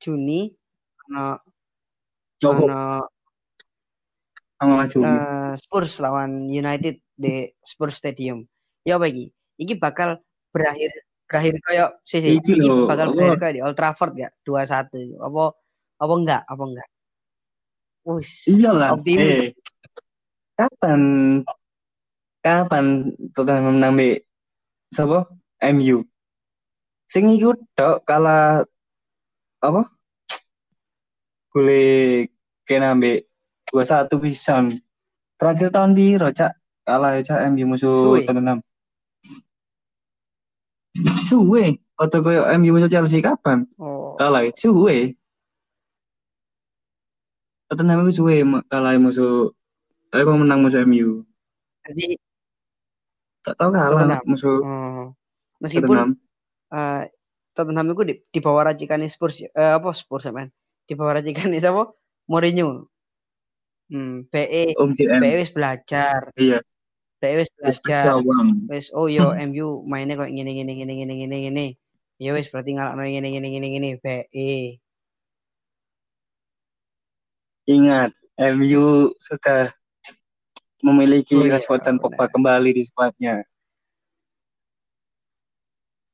Juni 0.00 0.52
sama 1.04 1.40
Juni. 4.88 5.06
eh, 5.06 5.52
Spurs 5.60 6.00
lawan 6.00 6.48
United 6.48 6.96
di 7.14 7.48
Spurs 7.60 8.00
Stadium. 8.00 8.44
Ya 8.84 8.96
apa 8.96 9.08
iki? 9.08 9.30
Bakal 9.76 10.20
berakhir 10.50 10.90
berakhir 11.24 11.54
kayak 11.64 11.88
sih 12.04 12.20
sih. 12.20 12.32
Iki 12.40 12.88
bakal 12.88 13.12
apa? 13.12 13.14
berakhir 13.16 13.38
kayak 13.40 13.54
di 13.56 13.62
Old 13.64 13.76
Trafford 13.76 14.12
gak? 14.16 14.32
2-1 14.44 14.92
iku. 14.92 15.16
Apa 15.24 15.42
apa 16.00 16.12
enggak? 16.14 16.42
Apa 16.48 16.62
enggak? 16.64 16.88
Wus. 18.04 18.30
Iyalah. 18.48 18.88
Optimis. 18.96 19.28
Eh, 19.32 19.50
kapan 20.54 21.00
kapan 22.44 22.84
Tottenham 23.32 23.80
menang 23.80 23.92
mbek 23.96 24.28
sapa? 24.92 25.26
MU. 25.64 26.04
Sing 27.14 27.30
iku 27.30 27.54
tok 27.78 28.02
kalah 28.02 28.66
apa? 29.62 29.86
Boleh 31.54 32.26
kena 32.66 32.90
mbek 32.98 33.30
21 33.70 34.10
pisan. 34.18 34.82
Terakhir 35.38 35.70
tahun 35.70 35.94
di 35.94 36.18
Cak 36.18 36.58
kalah 36.82 37.14
ya 37.14 37.22
Cak 37.22 37.54
MU 37.54 37.70
musuh. 37.70 38.18
Tottenham. 38.26 38.58
Suwe. 41.22 41.78
Atau 41.94 42.18
koyo 42.18 42.50
MU 42.58 42.74
musuh 42.74 42.90
Chelsea 42.90 43.22
kapan? 43.22 43.62
Oh. 43.78 44.18
Kalah 44.18 44.50
suwe. 44.58 45.14
Tottenham 47.70 48.10
itu 48.10 48.18
suwe 48.18 48.42
kalah 48.66 48.98
musuh 48.98 49.54
eh 50.10 50.26
mau 50.26 50.34
menang 50.34 50.66
musuh 50.66 50.82
MU. 50.82 51.22
Jadi 51.86 52.18
Tak 53.46 53.54
tahu 53.54 53.70
kalah 53.70 54.02
Tottenham. 54.02 54.22
musuh 54.26 54.58
oh, 54.66 55.06
meskipun 55.62 55.94
Tottenham. 55.94 56.23
Eh 56.74 57.02
Tottenham 57.54 57.94
itu 57.94 58.02
di, 58.02 58.14
di 58.18 58.40
bawah 58.42 58.74
racikan 58.74 58.98
Spurs 59.06 59.46
eh, 59.46 59.50
apa 59.54 59.94
Spurs 59.94 60.26
ya 60.26 60.34
men? 60.34 60.50
Di 60.84 60.98
bawah 60.98 61.22
racikan 61.22 61.54
siapa? 61.54 61.94
Mourinho. 62.26 62.90
Hmm, 63.92 64.26
PE 64.26 64.74
Om 64.74 64.90
wis 65.22 65.54
belajar. 65.54 66.34
Iya. 66.34 66.58
PE 67.22 67.34
wis 67.46 67.50
belajar. 67.54 68.18
Wis 68.66 68.90
oh 68.90 69.06
yo 69.06 69.30
MU 69.38 69.86
mainnya 69.86 70.18
kok 70.18 70.34
gini 70.34 70.50
gini 70.50 70.72
gini 70.74 70.92
gini 70.98 71.14
gini 71.14 71.36
gini. 71.46 71.66
Ya 72.18 72.34
wis 72.34 72.50
berarti 72.50 72.74
ngalahno 72.74 73.06
gini 73.06 73.28
gini 73.30 73.48
gini 73.54 73.68
gini 73.70 73.88
PE. 74.02 74.82
Ingat, 77.64 78.12
MU 78.36 79.16
sudah 79.16 79.72
memiliki 80.84 81.32
Oh 81.32 81.48
iya, 81.48 81.56
dan 81.80 81.96
Pogba 81.96 82.28
kembali 82.28 82.76
di 82.76 82.84
skuadnya. 82.84 83.40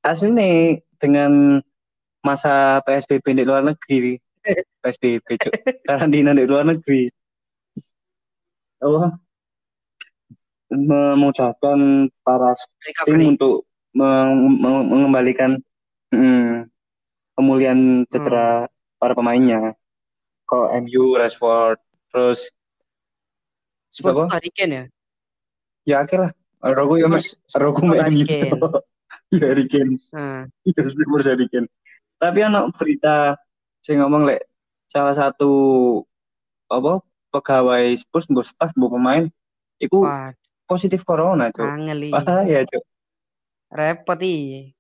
Aslinya 0.00 0.80
dengan 0.96 1.60
masa 2.24 2.80
PSBB 2.84 3.36
di 3.36 3.44
luar 3.44 3.64
negeri, 3.64 4.16
PSBB, 4.80 5.26
Cuk. 5.36 5.52
karantina 5.84 6.32
di 6.32 6.44
luar 6.48 6.64
negeri. 6.68 7.08
Allah 8.80 9.12
memudahkan 10.70 12.08
para 12.24 12.54
tim 13.04 13.36
untuk 13.36 13.66
meng- 13.92 14.56
meng- 14.56 14.88
mengembalikan 14.88 15.58
mm, 16.14 16.70
pemulihan 17.36 18.06
cedera 18.08 18.70
para 18.96 19.12
pemainnya. 19.12 19.76
Kok 20.48 20.70
MU, 20.86 21.18
Rashford, 21.18 21.78
terus 22.08 22.48
Siapa? 23.90 24.30
Harry 24.30 24.54
Kane 24.54 24.70
ya. 24.70 24.84
ya 25.82 25.96
akhirnya 26.06 26.30
Rogo 26.62 26.94
ya 26.94 27.10
Spurs, 27.10 27.34
Rogo 27.58 27.82
MU. 27.90 28.22
Iya 29.30 29.46
Harry 29.54 29.66
Kane. 29.70 29.96
Iya 30.68 30.82
Spurs 30.90 31.26
Harry 31.26 31.46
Kane. 31.46 31.68
Tapi 32.20 32.38
anak 32.44 32.74
berita 32.76 33.38
saya 33.80 34.04
ngomong 34.04 34.28
lek 34.28 34.44
salah 34.90 35.14
satu 35.16 35.50
apa 36.68 37.00
pegawai 37.32 37.96
Spurs 37.96 38.26
mbok 38.28 38.44
staff 38.44 38.74
mbok 38.76 38.98
pemain 38.98 39.24
itu 39.80 40.04
wah, 40.04 40.34
positif 40.68 41.00
corona, 41.06 41.48
Cuk. 41.48 41.64
angel 41.64 41.98
iki. 42.04 42.12
Wah, 42.12 42.44
ya, 42.44 42.60
Cuk. 42.68 42.84
Repot 43.72 44.20
iki. 44.20 44.74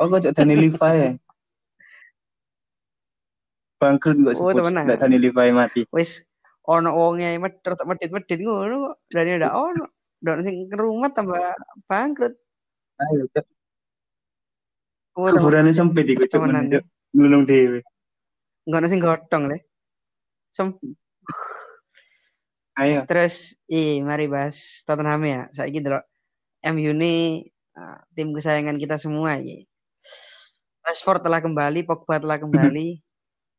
Oh, 0.00 0.08
kok 0.08 0.24
Dani 0.32 0.54
Levi? 0.56 0.76
Bangkrut 3.80 4.16
nggak 4.16 4.34
Oh, 4.40 4.48
Spurs, 4.48 4.56
temenan. 4.56 4.84
nggak 4.88 5.00
Dani 5.04 5.18
Levi 5.20 5.48
mati. 5.52 5.82
Wis 5.92 6.24
ono 6.64 6.96
wonge 6.96 7.36
medhot 7.36 7.76
medhit-medhit 7.84 8.40
ngono 8.40 8.74
kok. 8.88 8.94
Berani 9.12 9.30
ndak 9.36 9.52
ono. 9.54 9.84
Ndak 10.26 10.42
sing 10.42 10.66
ke 10.66 10.74
rumah 10.74 11.06
tambah 11.14 11.38
bangkrut. 11.86 12.34
Ayo, 12.98 13.30
Cuk. 13.30 13.46
Oh, 15.14 15.30
temen- 15.30 15.38
Kuburannya 15.38 15.70
sempit 15.70 16.10
iku, 16.10 16.26
Cuk. 16.26 16.42
temenan 16.42 16.66
Cuk. 16.66 16.82
Nulung 17.14 17.46
dhewe. 17.46 17.86
Enggak 18.66 18.90
sing 18.90 18.98
gotong 18.98 19.44
le. 19.46 19.62
Sem 20.50 20.74
Ayo. 22.76 23.06
terus 23.08 23.54
i 23.70 24.02
mari 24.02 24.26
bahas 24.26 24.82
Tottenham 24.82 25.22
ya. 25.22 25.40
Saiki 25.54 25.78
delok 25.78 26.02
MU 26.66 26.90
ini 26.90 27.46
uh, 27.78 28.02
tim 28.12 28.34
kesayangan 28.34 28.82
kita 28.82 28.98
semua 28.98 29.38
ya. 29.38 29.62
Rashford 30.82 31.22
telah 31.22 31.38
kembali, 31.38 31.86
Pogba 31.86 32.18
telah 32.18 32.42
kembali. 32.42 32.98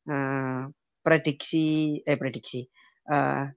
Uh, 0.03 0.67
prediksi 1.07 1.97
eh 2.03 2.19
prediksi 2.19 2.67
eh 3.07 3.47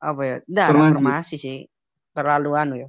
apa 0.00 0.20
ya? 0.24 0.36
Enggak, 0.48 0.68
Formasi. 0.72 0.92
formasi 0.96 1.34
sih. 1.36 1.58
Terlalu 2.14 2.50
anu 2.54 2.74
ya. 2.78 2.88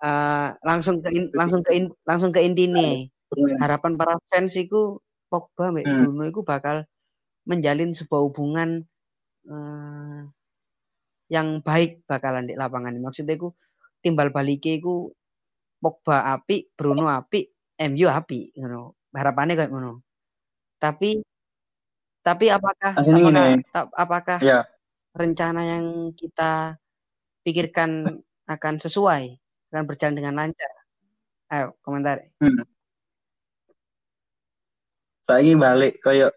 Eh, 0.00 0.48
langsung 0.64 1.02
ke 1.04 1.10
in- 1.12 1.32
langsung 1.36 1.60
ke 1.60 1.70
in- 1.76 1.96
langsung 2.06 2.30
ke 2.32 2.40
intine. 2.40 3.10
harapan 3.62 3.94
para 3.94 4.18
fans 4.26 4.58
itu 4.58 4.98
Pogba 5.30 5.70
mbek 5.70 5.86
Hmm. 5.86 6.10
Bruno 6.10 6.22
itu 6.26 6.42
bakal 6.42 6.82
menjalin 7.46 7.94
sebuah 7.94 8.22
hubungan 8.26 8.82
eh, 9.46 10.20
yang 11.30 11.62
baik 11.62 12.02
bakalan 12.10 12.50
di 12.50 12.58
lapangan. 12.58 12.98
Maksudnya 12.98 13.38
itu 13.38 13.54
timbal 14.02 14.34
baliknya 14.34 14.82
itu 14.82 15.14
Pogba 15.78 16.34
api, 16.34 16.68
Bruno 16.74 17.06
api, 17.06 17.46
MU 17.78 18.06
api, 18.10 18.52
ngono. 18.58 18.98
Harapannya 19.14 19.54
kayak 19.54 19.70
ngono. 19.70 20.02
Tapi 20.82 21.22
tapi 22.20 22.52
apakah 22.52 22.92
apakah 23.00 23.44
apakah 23.96 24.38
Ya. 24.44 24.60
rencana 25.16 25.62
yang 25.64 26.12
kita 26.12 26.76
pikirkan 27.46 28.20
akan 28.50 28.82
sesuai 28.82 29.38
akan 29.70 29.84
berjalan 29.86 30.16
dengan 30.18 30.34
lancar? 30.34 30.72
Ayo 31.50 31.78
komentar. 31.86 32.26
Hmm. 32.42 32.66
Saiki 35.22 35.54
balik 35.54 36.02
kayak 36.02 36.34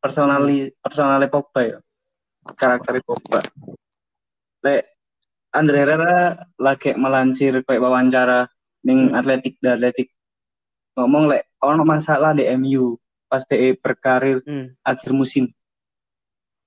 personali 0.00 0.72
personale 0.80 1.28
Pogba 1.28 1.60
ya. 1.60 1.78
Karakter 2.56 2.98
Pogba. 3.04 3.44
Lek 4.64 4.88
Andre 5.52 5.76
Herrera 5.84 6.16
lagi 6.56 6.96
melansir 6.96 7.60
kayak 7.60 7.82
wawancara 7.84 8.48
ning 8.88 9.12
Atletik 9.12 9.60
dan 9.60 9.76
Atletik 9.76 10.08
ngomong 10.96 11.28
lek 11.28 11.44
ono 11.60 11.84
masalah 11.84 12.32
di 12.32 12.48
MU 12.56 12.96
pas 13.28 13.44
DE 13.48 13.76
berkarir 13.76 14.40
Hmm. 14.44 14.72
akhir 14.84 15.12
musim. 15.12 15.48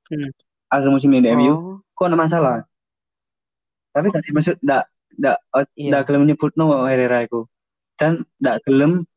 Hmm. 0.10 0.30
Akhir 0.70 0.90
musim 0.94 1.14
di 1.14 1.30
MU 1.30 1.54
Oh, 1.54 1.78
kok 1.94 2.10
ada 2.10 2.18
masalah. 2.18 2.56
Tapi 3.96 4.12
tadi 4.12 4.30
maksud 4.30 4.60
ndak 4.60 4.84
ndak 5.16 5.38
Iya. 5.80 5.90
ndak 5.96 6.04
gelem 6.06 6.28
nyebut 6.28 6.52
no 6.60 6.84
Herrera 6.84 7.24
itu. 7.24 7.48
Dan 7.96 8.28
ndak 8.36 8.60
gelem 8.68 9.08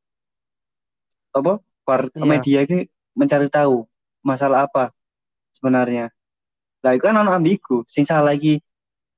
apa 1.35 1.59
war- 1.83 2.15
Iya. 2.15 2.23
media 2.25 2.59
ini 2.63 2.79
mencari 3.13 3.51
tahu 3.51 3.83
masalah 4.23 4.71
apa 4.71 4.95
sebenarnya. 5.51 6.15
Nah 6.79 6.95
itu 6.95 7.03
kan 7.03 7.19
ono 7.19 7.35
ambigu. 7.35 7.83
Sing 7.91 8.07
salah 8.07 8.31
lagi 8.31 8.63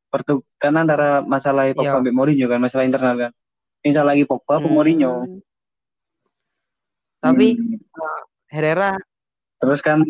pertukan 0.09 0.73
antara 0.73 1.21
masalah 1.21 1.69
Pogba 1.71 1.85
Iya. 1.85 1.93
sampai 2.01 2.11
Mourinho 2.11 2.47
kan 2.49 2.59
masalah 2.59 2.89
internal 2.89 3.15
kan. 3.21 3.33
Sing 3.85 3.93
salah 3.93 4.17
lagi 4.17 4.25
Pogba 4.25 4.57
Hmm. 4.59 4.73
Mourinho. 4.73 5.29
Tapi 7.21 7.53
Hmm. 7.53 7.77
Herrera, 8.49 8.97
terus 9.61 9.79
kan 9.79 10.01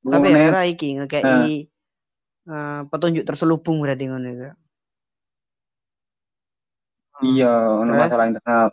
tapi 0.00 0.26
Herrera 0.32 0.64
iki 0.64 0.96
ngekei 0.96 1.68
eh, 2.48 2.80
petunjuk 2.88 3.22
terselubung 3.22 3.78
berarti 3.78 4.08
ngono 4.08 4.26
iku. 4.26 4.48
Iya, 7.18 7.50
ono 7.82 7.90
masalah 7.98 8.30
internal. 8.30 8.70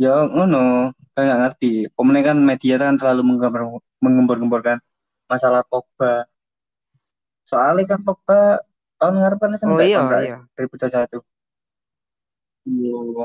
Ya 0.00 0.24
ngono, 0.28 0.92
saya 1.12 1.24
nggak 1.24 1.40
ngerti. 1.44 1.72
Pemenang 1.92 2.24
kan 2.24 2.38
media 2.40 2.74
kan 2.80 2.96
selalu 2.96 3.20
menggambar 3.24 3.62
menggembor-gemborkan 4.00 4.78
masalah 5.28 5.64
Pogba. 5.64 6.24
Soalnya 7.44 7.96
kan 7.96 8.00
Pogba 8.04 8.64
tahun 9.00 9.20
ngarep 9.20 9.38
kan 9.40 9.50
Oh 9.68 9.80
iya, 9.80 10.00
iya. 10.20 10.36
2021. 10.56 11.20
Iya. 12.68 13.24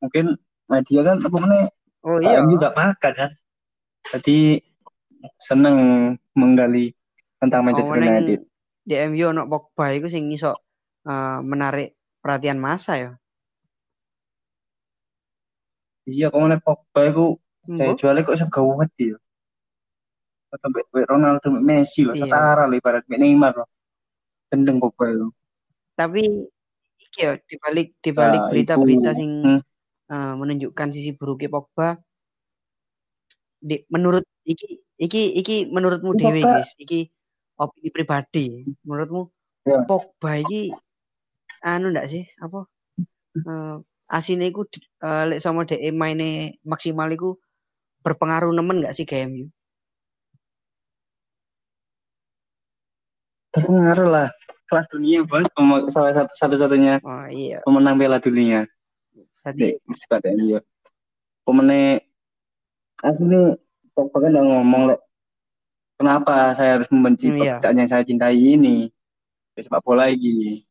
Mungkin 0.00 0.26
media 0.68 1.00
kan 1.04 1.16
apa 1.24 1.36
mana 1.40 1.56
Oh 2.04 2.20
iya. 2.20 2.44
MU 2.44 2.60
gak 2.60 2.76
makan 2.76 3.12
kan. 3.16 3.30
Jadi 4.12 4.60
seneng 5.40 5.76
menggali 6.36 6.92
tentang 7.40 7.64
Oh, 7.64 7.66
Manchester 7.66 7.98
United. 7.98 8.40
di 8.86 8.94
MU 9.10 9.24
ono 9.34 9.50
Pogba 9.50 9.90
iku 9.90 10.06
sing 10.06 10.30
iso 10.30 10.65
eh, 11.06 11.38
menarik 11.40 11.88
perhatian 12.18 12.58
massa 12.58 12.94
ya. 12.96 13.12
Iya, 16.06 16.30
kok 16.30 16.38
mana 16.38 16.56
Pogba 16.58 17.00
itu 17.02 17.26
saya 17.66 17.90
Mbok? 17.90 17.96
jualnya 17.98 18.22
kok 18.22 18.38
sego 18.38 18.62
dia. 18.94 19.16
Sampai 20.54 20.86
sampai 20.86 21.02
Ronaldo, 21.04 21.42
sampai 21.42 21.62
Messi 21.62 22.06
loh, 22.06 22.14
Iya. 22.14 22.30
setara 22.30 22.64
lah 22.64 22.76
ibarat 22.78 23.02
sampai 23.02 23.18
Neymar 23.18 23.52
loh. 23.58 23.68
Gendeng 24.46 24.78
Pogba 24.78 25.10
itu. 25.10 25.26
Tapi 25.98 26.22
iki 26.96 27.18
ya 27.18 27.34
dibalik 27.42 27.98
dibalik 27.98 28.40
Nah, 28.40 28.48
berita-berita 28.48 29.10
sing 29.12 29.30
Hmm. 29.42 29.60
eh, 30.06 30.34
menunjukkan 30.38 30.88
sisi 30.94 31.10
buruknya 31.12 31.50
Pogba 31.50 31.98
di, 33.58 33.82
menurut 33.90 34.22
iki 34.46 34.78
iki 34.96 35.34
iki 35.34 35.56
menurutmu 35.66 36.14
dewe 36.14 36.38
Pogba- 36.38 36.62
guys 36.62 36.70
iki 36.78 37.10
opini 37.58 37.90
pribadi 37.90 38.46
menurutmu 38.86 39.26
Ya. 39.66 39.82
Pogba 39.82 40.38
iki 40.38 40.70
anu 41.64 41.92
ndak 41.92 42.08
sih 42.12 42.24
apa 42.42 42.66
eh 43.36 43.76
asine 44.06 44.48
iku 44.50 44.64
eh, 45.02 45.24
lek 45.28 45.42
sama 45.42 45.66
DE 45.66 45.90
maine 45.90 46.58
maksimal 46.62 47.10
iku 47.10 47.34
berpengaruh 48.06 48.54
nemen 48.54 48.82
nggak 48.82 48.94
sih 48.94 49.06
MU? 49.26 49.50
Berpengaruh 53.50 54.08
lah. 54.08 54.28
Kelas 54.66 54.90
dunia 54.90 55.22
bos, 55.22 55.46
salah 55.94 56.10
satu 56.10 56.32
satu-satunya 56.34 56.98
Oh 57.06 57.26
iya, 57.30 57.62
pemenang 57.62 57.94
Piala 58.02 58.18
Dunia. 58.18 58.66
berarti 59.46 59.78
Dek, 59.78 59.94
sifat 59.94 60.26
MU. 60.34 60.58
Pemene 61.46 62.02
asli 62.98 63.54
Pogba 63.94 64.26
kan 64.26 64.34
udah 64.34 64.44
ngomong 64.44 64.82
lek 64.90 65.00
kenapa 65.94 66.50
saya 66.58 66.82
harus 66.82 66.90
membenci 66.90 67.30
Hmm, 67.30 67.38
iya. 67.38 67.56
pekerjaan 67.62 67.78
yang 67.78 67.88
saya 67.88 68.02
cintai 68.02 68.34
ini 68.34 68.90
sepak 69.54 69.86
bola 69.86 70.10
ini. 70.10 70.65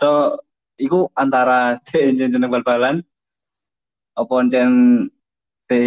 So, 0.00 0.40
iku 0.80 1.12
antara 1.12 1.76
jeneng 1.92 2.32
jeneng 2.32 2.50
bal-balan 2.50 3.04
apa 4.16 4.34
jen 4.48 5.06
de 5.70 5.80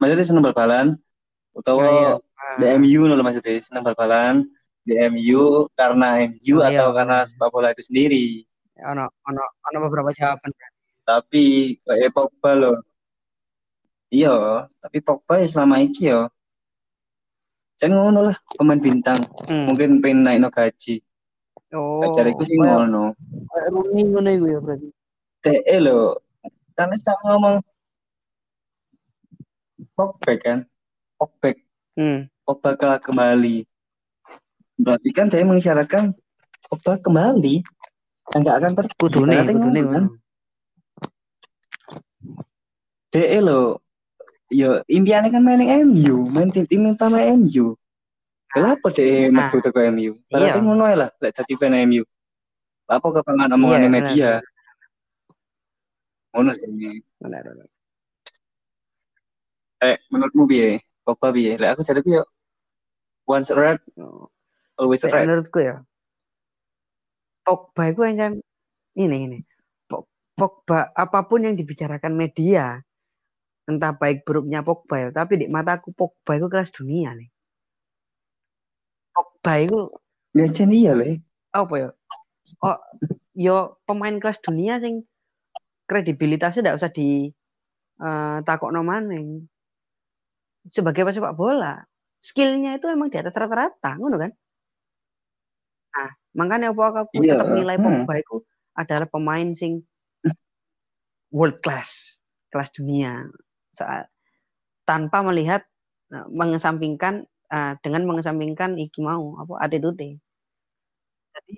maksudnya 0.00 0.26
seneng 0.26 0.44
bal-balan 0.44 0.86
iya. 0.96 1.54
utawa 1.54 2.18
Ah, 2.44 2.60
di 2.60 2.66
MU 2.76 3.08
loh 3.08 3.16
maksudnya 3.24 3.56
seneng 3.62 3.84
bal-balan 3.86 4.44
di 4.84 4.92
MU 5.08 5.64
karena 5.72 6.20
MU 6.28 6.60
Oh, 6.60 6.68
iya, 6.68 6.84
atau 6.84 6.92
karena 6.92 7.24
sepak 7.24 7.48
bola 7.48 7.72
itu 7.72 7.88
sendiri. 7.88 8.44
ono 8.84 9.08
ono 9.24 9.42
ono 9.70 9.76
beberapa 9.88 10.10
jawaban. 10.12 10.50
Tapi 11.04 11.76
kayak 11.84 12.12
Pogba 12.12 12.50
loh. 12.52 12.76
Iya, 14.12 14.66
tapi 14.82 14.98
Pogba 15.00 15.40
ya 15.40 15.46
selama 15.48 15.80
iki 15.80 16.12
yo. 16.12 16.28
Jangan 17.80 17.96
ngono 18.02 18.20
lah 18.28 18.36
pemain 18.60 18.80
bintang. 18.82 19.20
Hmm. 19.48 19.72
Mungkin 19.72 20.04
pengen 20.04 20.20
naik 20.26 20.38
no 20.42 20.48
gaji. 20.52 21.00
Oh, 21.74 22.14
Cariku 22.14 22.46
sih 22.46 22.54
kayak 22.54 22.86
ngono. 22.86 23.12
Rooney 23.74 24.02
ngono 24.06 24.30
iku 24.30 24.46
ya 24.46 24.58
berarti. 24.62 24.88
DE 25.42 25.76
lo. 25.82 26.22
Kan 26.78 26.90
tak 27.02 27.18
ngomong 27.26 27.58
Pogba 29.94 30.32
kan. 30.38 30.58
Pogba, 31.18 31.50
Hmm. 31.94 32.26
Pogba 32.42 32.98
kembali. 32.98 33.62
Berarti 34.74 35.08
kan 35.14 35.30
dia 35.30 35.46
mengisyaratkan 35.46 36.14
Pogba 36.70 36.98
kembali. 36.98 37.62
Enggak 38.34 38.54
akan 38.62 38.72
pergi. 38.74 38.94
Kudune, 38.98 39.34
kan. 39.42 40.04
DE 43.14 43.38
lo. 43.42 43.82
Yo 44.54 44.78
impiannya 44.86 45.34
kan 45.34 45.42
main 45.42 45.62
MU, 45.88 46.30
main 46.30 46.50
tim 46.54 46.66
tim 46.66 46.86
utama 46.94 47.18
MU. 47.34 47.74
Kenapa 48.54 48.86
DE 48.88 49.34
Nah. 49.34 49.50
metu 49.50 49.58
ke 49.60 49.80
MU? 49.90 50.14
Berarti 50.30 50.46
Iya. 50.54 50.62
ngono 50.62 50.84
lah, 50.86 51.10
lek 51.18 51.32
jadi 51.34 51.52
fan 51.58 51.74
MU. 51.90 52.06
Apa 52.86 53.06
kepengen 53.10 53.50
omongan 53.50 53.82
Iya, 53.82 53.90
media? 53.90 54.30
Ngono 56.30 56.54
sih. 56.54 56.70
Benar, 57.18 57.42
benar. 57.42 57.66
Eh, 59.82 59.96
menurutmu 60.06 60.46
piye? 60.46 60.78
Pogba 61.02 61.34
piye? 61.34 61.58
Lek 61.58 61.74
aku 61.74 61.82
jadi 61.82 62.00
yo 62.06 62.22
once 63.26 63.50
red, 63.50 63.82
Oh. 63.98 64.30
always 64.78 65.02
red. 65.02 65.26
menurutku 65.26 65.58
ya. 65.58 65.82
Pogba 67.42 67.90
itu 67.90 68.00
yang 68.06 68.38
ini 68.94 69.16
ini. 69.26 69.38
Pog- 69.90 70.06
Pogba 70.32 70.94
apa 70.94 71.26
pun 71.26 71.42
yang 71.42 71.58
dibicarakan 71.58 72.14
media, 72.14 72.78
entah 73.66 73.92
baik 73.92 74.22
buruknya 74.22 74.62
Pogba 74.62 74.96
ya, 74.96 75.08
tapi 75.10 75.42
di 75.42 75.46
mataku 75.50 75.90
Pogba 75.90 76.38
itu 76.38 76.46
kelas 76.46 76.70
dunia 76.70 77.12
nih. 77.12 77.33
Pogba 79.44 79.60
itu 79.60 79.80
Ya 80.34 80.48
iya 80.50 80.92
le. 80.96 81.20
apa 81.54 81.74
ya? 81.78 81.88
Oh, 82.64 82.80
yo 83.36 83.78
pemain 83.86 84.16
kelas 84.18 84.42
dunia 84.42 84.82
sing 84.82 85.06
kredibilitasnya 85.86 86.64
tidak 86.64 86.76
usah 86.80 86.90
di 86.90 87.30
eh, 88.00 88.38
takokno 88.42 88.80
maning. 88.82 89.46
Sebagai 90.72 91.06
pesepak 91.06 91.36
bola, 91.36 91.84
skillnya 92.24 92.80
itu 92.80 92.88
emang 92.88 93.12
di 93.12 93.20
atas 93.20 93.36
rata-rata, 93.36 94.00
ngono 94.00 94.16
kan? 94.16 94.32
Nah, 95.92 96.10
makanya 96.34 96.72
apa 96.72 97.04
aku 97.04 97.20
Iya, 97.20 97.36
tetap 97.38 97.52
nilai 97.52 97.76
hmm. 97.76 97.84
Pogba 97.84 98.14
itu 98.18 98.36
adalah 98.74 99.06
pemain 99.06 99.52
sing 99.54 99.84
world 101.30 101.60
class, 101.60 102.18
kelas 102.50 102.72
dunia. 102.74 103.28
Saat 103.76 104.08
tanpa 104.88 105.22
melihat 105.22 105.62
eh, 106.10 106.26
mengesampingkan 106.32 107.28
eh, 107.50 107.72
dengan 107.84 108.02
mengesampingkan 108.08 108.76
iki 108.80 109.00
mau 109.04 109.36
apa 109.40 109.54
attitude. 109.64 110.20
Jadi 111.34 111.54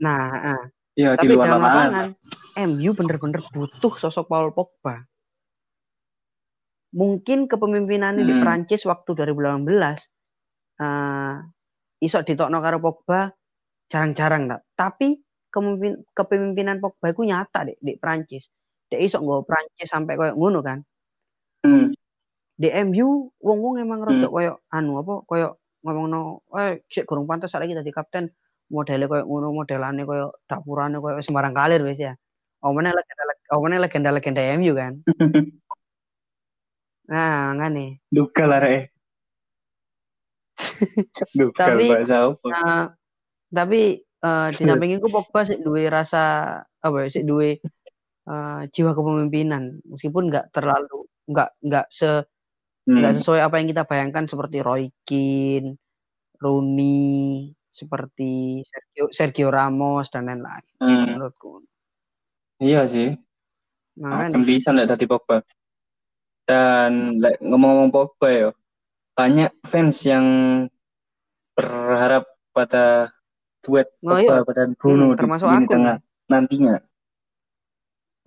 nah, 0.00 0.22
ah, 0.54 0.64
Iya 0.94 1.18
di 1.18 1.26
tapi 1.26 1.34
luar 1.34 1.46
dalam 1.50 1.62
lapangan. 1.66 2.08
MU 2.70 2.90
bener-bener 2.94 3.42
butuh 3.50 3.94
sosok 3.98 4.30
Paul 4.30 4.54
Pogba. 4.54 5.02
Mungkin 6.94 7.50
kepemimpinannya 7.50 8.22
di 8.22 8.34
Hmm. 8.38 8.42
Prancis 8.46 8.86
waktu 8.86 9.10
2018 9.18 10.06
eh 10.78 11.34
iso 12.02 12.18
ditokno 12.22 12.58
karo 12.62 12.78
Pogba 12.78 13.26
jarang-jarang 13.90 14.46
tak. 14.50 14.60
Tapi 14.78 15.18
kepemimpin, 15.50 16.06
kepemimpinan 16.14 16.78
Pogba 16.78 17.10
itu 17.10 17.26
nyata 17.26 17.66
deh 17.66 17.78
di 17.82 17.98
Prancis. 17.98 18.46
Dia 18.86 19.02
iso 19.02 19.18
nggo 19.18 19.42
Prancis 19.42 19.90
sampai 19.90 20.14
koyo 20.14 20.38
ngono 20.38 20.62
kan. 20.62 20.78
Hmm. 21.66 21.90
Di 22.54 22.70
MU 22.70 23.34
wong-wong 23.42 23.82
emang 23.82 24.00
Hmm. 24.02 24.08
rodok 24.08 24.30
koyo 24.30 24.52
anu 24.70 25.02
apa 25.02 25.14
koyo 25.26 25.48
ngomongno 25.82 26.46
eh 26.54 26.86
sik 26.86 27.04
gurung 27.04 27.26
pantas 27.26 27.50
saiki 27.50 27.74
dadi 27.74 27.90
kapten 27.90 28.30
modele 28.70 29.10
koyo 29.10 29.26
ngono 29.26 29.50
modelane 29.52 30.06
koyo 30.06 30.38
dapurane 30.46 31.02
koyo 31.02 31.18
sembarang 31.18 31.54
kalir 31.54 31.82
wis 31.82 31.98
ya. 31.98 32.14
Omene 32.64 32.94
legenda 32.94 33.24
omene 33.52 33.76
legenda-legenda 33.82 34.42
MU 34.58 34.72
kan. 34.74 34.94
Nah, 37.04 37.52
ngane. 37.60 38.00
Duga 38.08 38.48
lah 38.48 38.64
re. 38.64 38.88
Duga 41.36 41.76
Tapi-? 41.76 41.92
Nah, 42.48 42.96
tapi 43.52 44.00
eh, 44.00 44.48
di 44.56 44.62
samping 44.68 44.96
itu 44.96 45.06
Pogba 45.12 45.44
sih 45.44 45.60
duwe 45.60 45.84
rasa 45.92 46.56
apa 46.64 46.96
ya 47.04 47.08
sih 47.12 47.22
duwe 47.28 47.60
eh, 48.24 48.60
jiwa 48.72 48.96
kepemimpinan 48.96 49.84
meskipun 49.84 50.32
nggak 50.32 50.48
terlalu 50.56 51.04
nggak 51.28 51.50
nggak 51.60 51.86
se 51.92 52.24
nggak 52.84 53.12
Hmm. 53.16 53.18
sesuai 53.20 53.40
apa 53.40 53.54
yang 53.60 53.68
kita 53.72 53.82
bayangkan 53.88 54.24
seperti 54.28 54.60
Roy 54.60 54.92
Keane, 55.08 55.80
Rooney, 56.36 57.48
seperti 57.72 58.60
Sergio, 58.68 59.04
Sergio 59.10 59.48
Ramos 59.48 60.12
dan 60.12 60.28
lain-lain 60.28 60.64
Hmm. 60.78 61.16
menurutku. 61.16 61.64
Iya 62.60 62.84
sih. 62.86 63.16
Nah, 63.98 64.28
kan 64.30 64.42
bisa 64.44 64.70
lek 64.70 64.90
dadi 64.90 65.06
Pogba. 65.08 65.40
Dan 66.44 67.16
ngomong-ngomong 67.40 67.88
Pogba 67.88 68.28
ya, 68.28 68.48
banyak 69.16 69.50
fans 69.64 70.04
yang 70.04 70.26
berharap 71.56 72.28
pada 72.52 73.14
duet 73.64 73.88
Oh, 74.04 74.12
Pogba 74.12 74.44
pada 74.44 74.62
Bruno 74.76 75.04
Hmm, 75.08 75.12
di 75.14 75.18
termasuk 75.24 75.46
lini 75.48 75.64
aku 75.64 75.72
tengah 75.72 75.96
nantinya. 76.28 76.76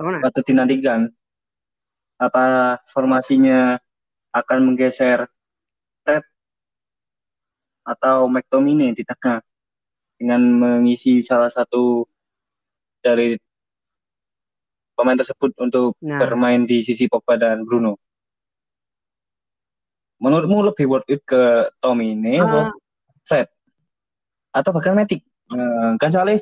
Mana? 0.01 0.17
Patut 0.21 0.43
dinantikan. 0.45 1.09
Apa 2.17 2.77
formasinya 2.89 3.77
akan 4.37 4.57
menggeser 4.73 5.25
Fred 6.05 6.23
atau 7.87 8.27
McTominay 8.27 8.91
di 8.93 9.01
tengah 9.01 9.41
dengan 10.17 10.41
mengisi 10.43 11.23
salah 11.23 11.47
satu 11.47 12.03
dari 12.99 13.37
pemain 14.97 15.17
tersebut 15.17 15.53
untuk 15.61 15.93
Nah, 16.01 16.17
bermain 16.17 16.65
di 16.65 16.81
sisi 16.81 17.05
Pogba 17.05 17.37
dan 17.37 17.63
Bruno. 17.65 17.97
menurutmu 20.17 20.65
lebih 20.73 20.89
worth 20.89 21.13
it 21.13 21.21
ke 21.21 21.69
Tomine 21.77 22.41
Ah, 22.41 22.49
apa 22.49 22.59
Fred? 23.21 23.47
Atau 24.49 24.73
bahkan 24.73 24.97
Matic? 24.97 25.21
Eh, 25.53 25.91
kan 26.01 26.09
soalnya 26.09 26.41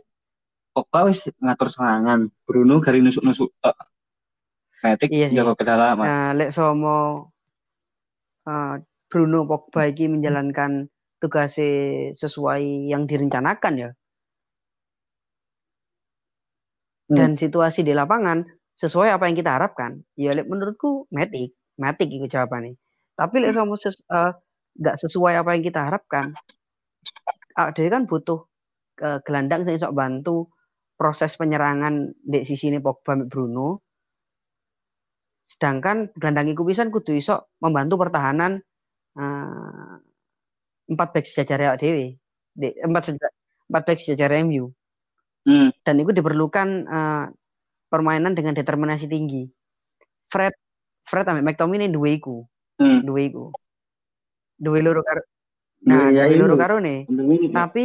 Pogba 0.71 1.12
wis 1.12 1.27
ngatur 1.43 1.67
serangan. 1.67 2.31
Bruno 2.47 2.79
gari 2.79 3.03
nusuk-nusuk 3.03 3.51
tok. 3.60 3.75
Matic 4.79 5.12
iya 5.12 5.27
jaga 5.27 5.60
kedalaman 5.60 6.08
Nah, 6.08 6.31
lek 6.39 6.55
somo 6.55 7.31
ah, 8.49 8.77
Bruno 9.10 9.45
Pogba 9.45 9.89
iki 9.89 10.10
menjalankan 10.10 10.89
tugasnya 11.21 12.13
sesuai 12.17 12.91
yang 12.91 13.05
direncanakan 13.10 13.73
ya. 13.77 13.89
Hmm. 17.05 17.15
Dan 17.17 17.29
situasi 17.38 17.86
di 17.86 17.93
lapangan 17.93 18.41
sesuai 18.75 19.13
apa 19.13 19.29
yang 19.29 19.38
kita 19.38 19.55
harapkan. 19.55 20.01
Ya 20.17 20.34
menurutku 20.41 21.05
Matic, 21.13 21.53
Matic 21.77 22.10
itu 22.10 22.25
jawabannya. 22.25 22.75
Tapi 23.15 23.36
lek 23.39 23.53
somo 23.55 23.77
ses, 23.79 23.95
eh, 24.12 24.31
nggak 24.81 24.97
sesuai 24.99 25.34
apa 25.39 25.55
yang 25.55 25.63
kita 25.63 25.81
harapkan. 25.88 26.36
Ah, 27.55 27.71
dia 27.71 27.88
kan 27.88 28.03
butuh 28.10 28.49
eh, 28.99 29.19
gelandang 29.23 29.63
sing 29.63 29.79
sok 29.79 29.95
bantu 29.95 30.51
proses 30.99 31.36
penyerangan 31.39 32.15
di 32.23 32.43
sisi 32.47 32.71
ini 32.71 32.79
Pogba 32.84 33.15
Bruno. 33.27 33.85
Sedangkan 35.45 36.10
gelandang 36.17 36.49
iku 36.49 36.65
pisan 36.65 36.89
kudu 36.89 37.13
iso 37.13 37.49
membantu 37.62 38.01
pertahanan 38.01 38.60
eh, 39.15 39.93
empat 40.89 41.08
back 41.13 41.25
sejajar 41.25 41.73
awak 41.73 41.79
dhewe. 41.81 42.17
Di 42.51 42.73
empat 42.81 43.13
empat 43.69 43.84
back 43.86 43.99
sejajar 44.01 44.34
MU. 44.41 44.73
Hmm. 45.45 45.69
Dan 45.86 46.01
itu 46.01 46.12
diperlukan 46.12 46.67
eh, 46.86 47.25
permainan 47.89 48.34
dengan 48.34 48.58
determinasi 48.58 49.05
tinggi. 49.05 49.45
Fred 50.34 50.53
Fred 51.05 51.29
ambek 51.29 51.53
McTominay 51.53 51.93
duwe 51.93 52.17
iku, 52.17 52.41
Hmm. 52.81 53.05
duwe 53.05 53.29
iku. 53.29 53.53
Duwe 54.58 54.81
loro 54.81 55.05
karo 55.05 55.21
Nah, 55.86 56.10
Ya, 56.10 56.25
duwe 56.25 56.41
loro 56.41 56.58
karo 56.58 56.81
nih. 56.81 57.05
Untuk 57.05 57.29
ini, 57.29 57.53
Pak. 57.53 57.69
Tapi 57.69 57.84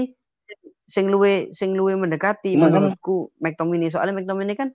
sing 0.88 1.12
luwe 1.12 1.52
sing 1.52 1.76
luwe 1.76 1.92
mendekati 1.94 2.56
kan- 2.56 2.72
menurutku 2.72 3.28
McTominay 3.38 3.92
soalnya 3.92 4.16
McTominay 4.16 4.56
kan 4.56 4.72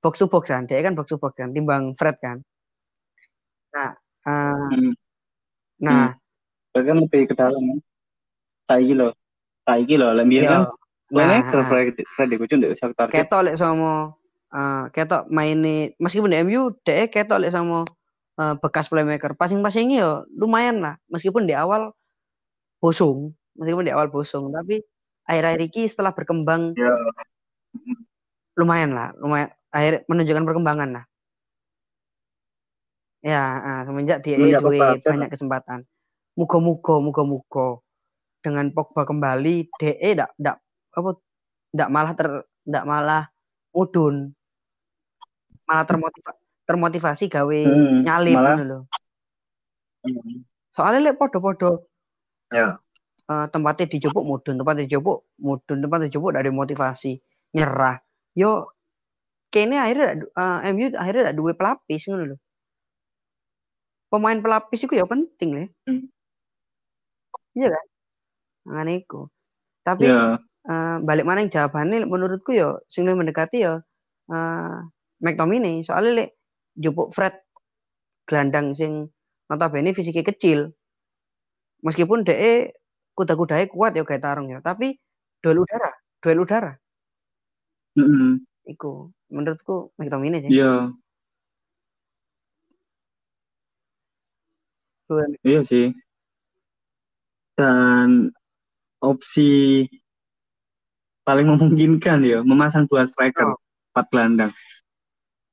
box 0.00 0.20
to 0.20 0.26
box 0.26 0.48
kan, 0.48 0.64
dia 0.64 0.80
kan 0.80 0.96
box 0.96 1.12
to 1.12 1.20
box 1.20 1.36
kan, 1.36 1.52
timbang 1.52 1.94
Fred 1.96 2.16
kan. 2.20 2.40
Nah, 3.70 3.94
eh, 4.26 4.68
Hmm. 4.74 4.92
nah, 5.80 6.16
bahkan 6.74 7.00
lebih 7.00 7.30
ke 7.30 7.34
dalam 7.36 7.60
kan. 7.60 7.78
Saiki 8.68 8.92
lho 8.96 9.14
saiki 9.64 9.94
lho 9.96 10.08
lek 10.16 10.26
mbiyen 10.26 10.44
yo, 10.44 10.50
kan. 10.50 10.62
Nah, 11.10 11.26
ah, 11.38 11.42
ke 11.50 11.58
Fred 11.66 11.86
Fred 12.16 12.30
Kucu 12.34 12.54
ndek 12.58 12.74
sak 12.78 12.94
target. 12.98 13.26
Ketok 13.26 13.40
lek 13.50 13.56
sama 13.58 14.14
eh, 14.50 14.84
ketok 14.94 15.30
maine 15.30 15.94
meskipun 16.02 16.30
di 16.32 16.38
MU 16.42 16.74
dia 16.82 17.06
ketok 17.06 17.42
lek 17.42 17.54
sama 17.54 17.86
eh, 18.38 18.54
bekas 18.58 18.90
playmaker. 18.90 19.34
Passing-passingnya 19.34 19.98
yo 20.02 20.12
lumayan 20.34 20.82
lah. 20.82 20.94
Meskipun 21.10 21.46
di 21.46 21.54
awal 21.54 21.94
bosong 22.80 23.36
meskipun 23.60 23.84
di 23.86 23.92
awal 23.92 24.08
bosong 24.08 24.48
tapi 24.50 24.80
akhir-akhir 25.28 25.60
ini 25.68 25.82
setelah 25.86 26.16
berkembang 26.16 26.72
ya 26.74 26.96
lumayan 28.56 28.96
lah 28.96 29.12
lumayan 29.20 29.52
akhir 29.70 30.04
menunjukkan 30.10 30.44
perkembangan 30.44 30.90
lah 30.98 31.04
ya 33.20 33.42
ah, 33.60 33.80
semenjak 33.84 34.24
dia 34.24 34.36
Pogba 34.60 34.96
aja, 34.96 35.12
banyak 35.12 35.28
kesempatan. 35.28 35.84
Muga-muga 36.40 37.04
muga-muga. 37.04 37.84
Dengan 38.40 38.72
Pogba 38.72 39.04
kembali 39.04 39.68
DE 39.76 40.08
ndak 40.16 40.32
ndak 40.40 40.56
apa 40.96 41.10
ndak 41.76 41.88
malah 41.92 42.12
ter 42.16 42.28
ndak 42.64 42.84
malah 42.88 43.22
mudun. 43.76 44.32
Malah 45.68 45.84
termotiva, 45.84 46.32
termotivasi 46.64 47.24
gawe 47.28 47.60
Hmm, 47.68 48.08
nyalip 48.08 48.36
malah- 48.40 48.56
lho. 48.64 48.78
Hmm. 50.00 50.40
soalnya 50.72 51.12
lek 51.12 51.20
podo-podo 51.20 51.92
ya. 52.48 52.80
Eh, 53.28 53.46
tempatnya 53.52 53.84
dijupuk 53.84 54.24
mudun. 54.24 54.56
Tempatnya 54.56 54.88
dijupuk 54.88 55.28
mudun. 55.38 55.76
Tempatnya 55.84 56.08
dijupuk 56.08 56.32
dari 56.32 56.48
motivasi 56.48 57.20
nyerah. 57.52 58.00
Yo 58.32 58.64
kene 59.50 59.76
akhirnya 59.76 60.06
eh, 60.22 60.58
MU 60.72 60.86
akhirnya 60.94 61.22
ada 61.30 61.34
dua 61.34 61.52
pelapis 61.58 62.06
ngono 62.06 62.24
lho. 62.34 62.36
Pemain 64.10 64.38
pelapis 64.38 64.82
itu 64.86 64.94
ya 64.94 65.06
penting 65.06 65.50
ya. 65.54 65.66
Hmm. 65.86 66.02
iya 67.58 67.68
kan? 67.74 67.86
Ngene 68.70 68.92
iku. 69.02 69.26
Tapi 69.86 70.06
ya. 70.06 70.38
eh, 70.70 70.96
balik 71.02 71.26
mana 71.26 71.42
yang 71.42 71.50
jawabannya 71.50 72.06
menurutku 72.06 72.54
ya 72.54 72.78
sing 72.86 73.06
luwih 73.06 73.18
mendekati 73.18 73.66
ya 73.66 73.82
eh 74.30 74.76
McTominay. 75.20 75.82
Soalnya 75.82 76.10
lek 76.24 76.30
jupuk 76.78 77.12
Fred 77.12 77.34
gelandang 78.30 78.78
sing 78.78 79.10
notabene 79.50 79.90
fisiknya 79.90 80.30
kecil 80.30 80.70
meskipun 81.82 82.22
DE 82.22 82.70
kuda-kudanya 83.18 83.66
kuat 83.66 83.92
ya 83.98 84.06
kayak 84.06 84.22
tarung 84.22 84.48
ya. 84.54 84.62
Tapi 84.62 84.94
duel 85.42 85.66
udara 85.66 85.90
duel 86.22 86.38
udara. 86.46 86.72
Mm-mm. 87.98 88.49
Iku 88.68 89.08
menurutku 89.32 89.94
McTominay 89.96 90.44
sih. 90.44 90.50
Iya. 90.52 90.92
Iya 95.42 95.60
sih. 95.66 95.86
Dan 97.58 98.30
opsi 99.02 99.84
paling 101.26 101.46
memungkinkan 101.50 102.22
ya 102.24 102.40
memasang 102.46 102.86
dua 102.86 103.04
striker 103.10 103.54
Oh. 103.54 103.58
empat 103.90 104.06
gelandang. 104.14 104.52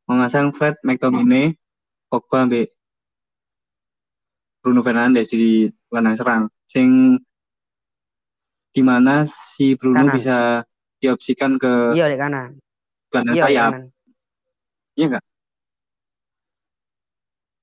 Memasang 0.07 0.53
Fred 0.53 0.77
McTominay 0.85 1.57
Pogba 2.07 2.47
ambek 2.47 2.71
Bruno 4.61 4.85
Fernandes 4.85 5.27
di 5.27 5.67
gelandang 5.89 6.15
serang. 6.15 6.43
Sing 6.69 7.17
di 8.77 8.81
mana 8.85 9.25
si 9.25 9.73
Bruno 9.73 10.05
Kanan. 10.05 10.13
bisa 10.13 10.37
diopsikan 11.01 11.57
ke 11.57 11.97
iya 11.97 12.05
di 12.13 12.17
kanan 12.17 12.61
gelandang 13.09 13.35
iya 13.35 13.43
sayap. 13.47 13.71
kanan 13.71 13.83
iya 14.97 15.05
nggak? 15.13 15.23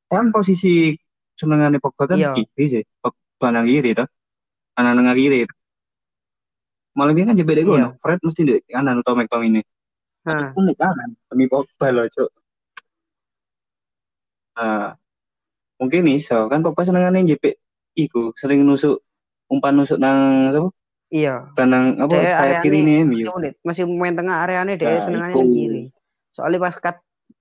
Kan 0.09 0.26
posisi 0.30 0.94
senengannya 1.35 1.83
Pogba 1.83 2.07
kan 2.07 2.16
Iya. 2.20 2.30
kiri 2.38 2.64
sih. 2.70 2.83
Gelandang 3.42 3.66
kiri 3.66 3.90
toh. 3.98 4.07
Kanan 4.78 4.94
tengah 5.02 5.16
kiri. 5.18 5.42
Malah 6.94 7.12
dia 7.12 7.24
kan 7.26 7.35
jebede 7.35 7.66
Iya. 7.66 7.90
gue 7.90 7.98
Fred 7.98 8.20
mesti 8.22 8.40
di 8.46 8.54
kanan 8.70 9.02
atau 9.02 9.18
McTominay 9.18 9.66
Hah, 10.24 10.54
pun 10.54 10.64
di 10.70 10.74
kanan 10.78 11.18
demi 11.28 11.50
Pogba 11.50 11.90
loh 11.90 12.07
cok 12.07 12.30
nah, 14.54 14.94
mungkin 15.83 16.07
iso. 16.14 16.46
Kan 16.46 16.62
Pogba 16.62 16.87
senengannya 16.87 17.26
JP 17.35 17.44
iku 17.98 18.30
sering 18.38 18.62
nusuk 18.62 19.02
umpan 19.50 19.74
nusuk 19.74 19.98
nang 19.98 20.54
apa 20.54 20.70
iya 21.14 21.46
kandang 21.55 21.94
apa 22.03 22.14
sayap 22.27 22.66
kiri 22.66 22.83
Iya, 22.83 23.31
Unit. 23.31 23.55
masih 23.62 23.87
main 23.87 24.18
tengah 24.18 24.42
areanya 24.42 24.74
dia 24.74 24.98
Nah, 24.98 25.03
senengannya 25.07 25.31
iku. 25.31 25.40
nang 25.46 25.55
kiri 25.55 25.83
soalnya 26.35 26.59
pas 26.59 26.74
cut 26.74 26.96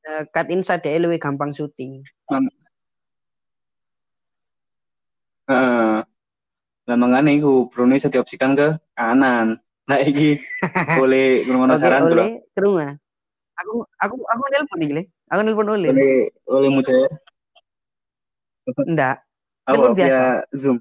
eh, 0.05 0.23
cut 0.29 0.47
inside 0.53 0.85
dia 0.85 1.01
lebih 1.01 1.17
gampang 1.17 1.49
syuting 1.51 2.05
Heeh. 5.43 5.99
Lah 6.83 6.95
mangane 6.95 7.35
iku 7.35 7.67
Bruno 7.67 7.95
iso 7.95 8.07
diopsikan 8.07 8.55
ke 8.55 8.79
kanan. 8.95 9.59
Nah 9.87 9.99
iki 9.99 10.39
boleh 10.99 11.43
ngono 11.43 11.75
saran 11.75 12.07
bro. 12.07 12.15
oleh 12.15 12.39
ke 12.51 12.59
rumah. 12.63 12.95
Aku 13.59 13.83
aku 13.99 14.15
aku 14.23 14.41
nelpon 14.51 14.77
nih, 14.79 14.89
Le. 14.95 15.03
Aku 15.27 15.39
nelpon 15.43 15.67
oleh. 15.67 15.91
Boleh 15.91 16.15
oleh 16.47 16.69
mucaya 16.71 17.07
Enggak. 18.87 19.19
apa 19.63 19.75
Telepon 19.75 19.91
via 19.95 20.03
biasa. 20.07 20.23
Zoom. 20.55 20.77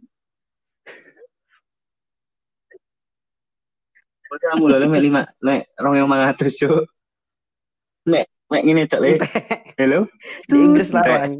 Mucaya 4.33 4.57
mulu 4.57 4.81
le 4.81 4.87
mek 4.89 5.03
lima 5.05 5.23
mek 5.45 5.69
rong 5.77 5.93
yang 5.93 6.09
mangatus 6.09 6.57
cuk. 6.57 6.89
Mek 8.09 8.25
mek 8.49 8.63
ngene 8.65 8.89
tok 8.89 9.01
le. 9.05 9.11
Halo. 9.77 10.09
Di 10.49 10.57
Inggris 10.57 10.89
Entek. 10.89 11.05
lawan. 11.05 11.33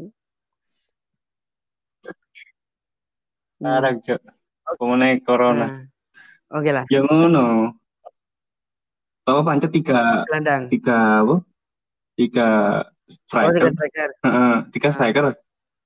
Sekarang 3.57 3.95
cuk. 3.97 4.21
Pemenang 4.77 5.19
corona. 5.25 5.57
Nah. 5.65 5.73
Oke 6.53 6.69
lah, 6.69 6.85
Ya 6.85 7.01
ngono. 7.01 7.73
Apa 9.25 9.41
pancet 9.41 9.73
tiga 9.73 10.21
gelandang. 10.29 10.69
tiga 10.69 11.25
apa? 11.25 11.35
Tiga 12.13 12.49
Oh, 12.85 13.11
striker. 13.11 13.51
tiga 13.57 13.69
striker. 13.73 14.09
Tiga 14.69 14.87
Ah. 14.87 14.93
striker. 14.93 15.25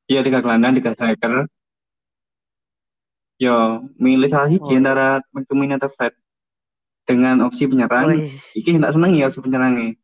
Iya, 0.07 0.19
tiga 0.27 0.39
gelandang, 0.43 0.73
tiga 0.75 0.91
striker. 0.91 1.47
Yo, 3.37 3.55
milih 3.95 4.27
salah 4.27 4.49
siji 4.49 4.73
Oh. 4.73 4.77
antara 4.77 5.21
McTominay 5.31 5.77
atau 5.77 5.87
Fred. 5.87 6.13
Dengan 7.07 7.47
opsi 7.47 7.63
penyerang, 7.71 8.19
Wih, 8.19 8.35
iki 8.51 8.75
tak 8.83 8.91
seneng 8.91 9.15
ya 9.15 9.31
opsi 9.31 9.39
penyerangnya. 9.39 9.95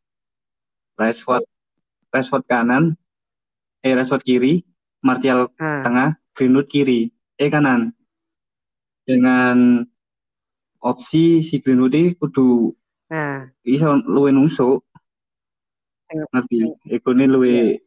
Rashford, 0.96 1.44
Rashford 2.08 2.48
kanan, 2.48 2.96
eh 3.84 3.92
Rashford 3.92 4.24
kiri, 4.24 4.64
Martial 5.04 5.52
ah, 5.60 5.84
tengah, 5.84 6.08
Greenwood 6.32 6.72
kiri, 6.72 7.12
eh 7.36 7.52
kanan. 7.52 7.92
Dengan 9.04 9.84
opsi 10.80 11.44
si 11.44 11.60
Greenwood 11.60 11.92
ini 11.92 12.16
kudu 12.16 12.72
ah, 13.12 13.52
iso 13.68 14.00
luwe 14.08 14.32
nusuk. 14.32 14.80
Ngerti? 16.08 16.64
Iku 16.88 17.10
ini 17.12 17.24
luwe 17.28 17.84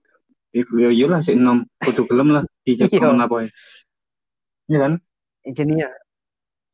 Iku 0.57 0.79
yo 0.79 0.89
yo 0.89 1.05
lah 1.11 1.19
sik 1.21 1.35
enom 1.35 1.67
kudu 1.83 2.07
gelem 2.07 2.33
lah 2.33 2.43
di 2.63 2.79
Iya. 2.79 3.13
Apa 3.13 3.45
ya. 3.45 3.49
Iya 4.71 4.77
kan? 4.83 4.93
Junior. 5.53 5.91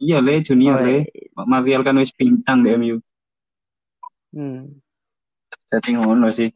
Iya 0.03 0.19
le 0.19 0.43
junior 0.43 0.75
Oh, 0.75 0.83
le. 0.83 1.07
Martial 1.47 1.81
kan 1.87 1.95
wis 1.95 2.11
bintang 2.11 2.67
di 2.67 2.75
MU. 2.75 2.99
Hmm. 4.35 4.83
Jadi 5.71 5.95
ngono 5.95 6.27
sih. 6.27 6.51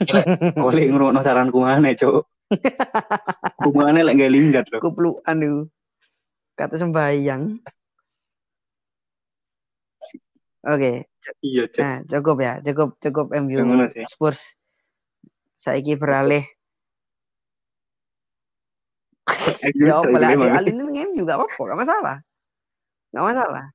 Oleh 0.66 0.88
ngrungokno 0.88 1.20
saranku 1.20 1.60
aneh, 1.62 1.92
Cuk. 1.92 2.24
Kumane 3.62 4.00
lek 4.00 4.16
gak 4.16 4.32
linggat 4.32 4.64
loh. 4.72 4.80
Kupluan 4.80 5.36
itu. 5.44 5.60
Kata 6.56 6.80
sembahyang. 6.80 7.60
Oke, 10.68 11.06
Iya, 11.44 11.64
Cuk. 11.70 11.80
nah 11.84 11.96
cukup 12.08 12.36
ya, 12.42 12.52
cukup 12.64 12.88
cukup 12.98 13.26
MU. 13.44 13.60
Spurs. 14.08 14.40
Saiki 15.60 16.00
beralih. 16.00 16.48
Ya, 19.76 20.00
ada 20.00 20.34
mah. 20.40 20.56
alin 20.56 20.80
ini 20.88 21.04
MU 21.12 21.22
gak 21.28 21.36
apa-apa, 21.36 21.62
gak 21.68 21.80
masalah. 21.84 22.16
Gak 23.12 23.24
masalah. 23.24 23.66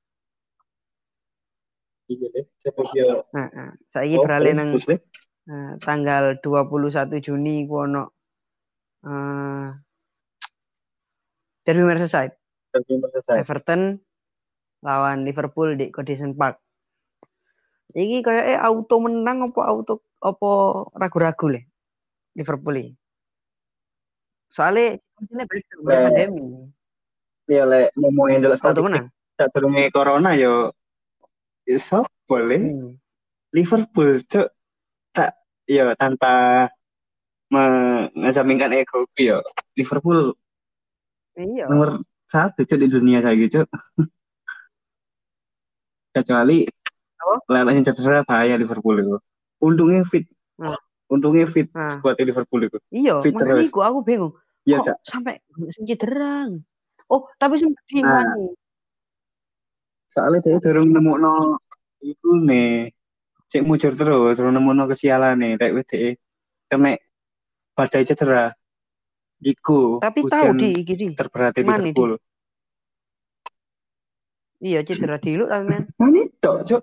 Iya 2.06 2.26
deh. 2.30 2.44
Nah, 3.32 3.48
nah. 3.48 3.70
saiki 3.90 4.16
Oh, 4.20 4.24
beralih 4.28 4.52
nang 4.52 4.76
nah, 5.48 5.72
tanggal 5.80 6.36
21 6.44 7.16
Juni 7.24 7.64
ku 7.64 7.80
ono 7.84 8.12
eh 9.04 9.68
Derby 11.64 11.84
Merseyside. 11.84 12.36
Selesai. 12.74 13.40
Everton 13.40 13.96
lawan 14.84 15.24
Liverpool 15.24 15.80
di 15.80 15.88
Goodison 15.88 16.36
Park. 16.36 16.60
Iki 17.96 18.20
kayak 18.20 18.44
eh 18.52 18.58
auto 18.60 19.00
menang 19.00 19.48
apa 19.48 19.60
auto 19.64 20.04
apa 20.20 20.50
ragu-ragu 20.98 21.46
le 21.56 21.60
Liverpool 22.36 22.76
ini. 22.76 22.92
Soalnya 24.52 25.00
kuncinya 25.16 25.44
beda 25.48 25.64
Eh. 25.64 25.78
bukan 25.80 25.98
pandemi. 26.04 26.44
Iya 27.44 27.64
lek 27.68 27.86
ngomongin 27.96 28.40
delok 28.44 28.60
Auto 28.60 28.80
statistik 28.84 29.04
menang. 29.34 29.50
sadurunge 29.50 29.84
corona 29.90 30.30
yo 30.38 30.70
ya 31.66 31.78
sapa 31.78 32.08
boleh 32.24 32.60
Hmm. 32.70 32.90
Liverpool 33.50 34.18
cuk 34.24 34.48
tak 35.10 35.34
yo 35.66 35.94
tanpa 35.94 36.66
mengesampingkan 37.50 38.72
ego 38.74 39.06
yo 39.16 39.42
Liverpool 39.74 40.34
Iya. 41.34 41.66
nomor 41.66 42.02
satu 42.26 42.62
cuk 42.62 42.78
di 42.78 42.88
dunia 42.88 43.18
kayak 43.20 43.38
gitu 43.42 43.58
kecuali 46.14 46.62
Apa? 47.18 47.34
lelaknya 47.48 47.90
cedera 47.90 48.22
bahaya 48.22 48.54
Liverpool 48.54 48.96
itu 48.98 49.16
untungnya 49.58 50.02
fit 50.06 50.26
Hmm. 50.54 50.78
untungnya 51.10 51.50
fit 51.50 51.66
Nah. 51.74 51.98
skuad 51.98 52.14
Liverpool 52.16 52.62
itu 52.62 52.78
Iya, 52.94 53.18
makanya 53.34 53.66
iku 53.66 53.82
aku 53.82 54.06
bingung. 54.06 54.32
iya 54.62 54.78
Kok 54.78 55.02
sampai 55.02 55.42
sing 55.74 55.82
cederang? 55.82 56.62
Oh, 57.10 57.26
tapi 57.36 57.58
sempat 57.58 57.82
Nah. 57.98 58.54
Soalnya 60.14 60.46
dia 60.46 60.62
dorong 60.62 60.94
nemu 60.94 61.12
no 61.18 61.58
iku 61.98 62.38
nih 62.38 62.94
cek 63.50 63.66
mujur 63.66 63.98
terus 63.98 64.38
terus 64.38 64.54
nemu 64.54 64.70
no 64.70 64.86
kesialan 64.86 65.34
nih 65.42 65.58
kayak 65.58 65.74
wede 65.74 66.02
kena 66.70 66.94
badai 67.74 68.06
cedera 68.06 68.54
iku 69.42 69.98
Tapi 69.98 70.22
tahu 70.30 70.54
di 70.54 70.70
di. 70.86 71.06
terberat 71.18 71.50
di 71.58 71.62
Mana? 71.66 71.82
Liverpool 71.82 72.14
Iya, 74.64 74.80
cedera 74.86 75.18
di 75.20 75.34
lu 75.36 75.44
tapi 75.44 75.66
men. 75.66 75.82
ini 75.98 76.30
tok 76.38 76.62
cok 76.64 76.82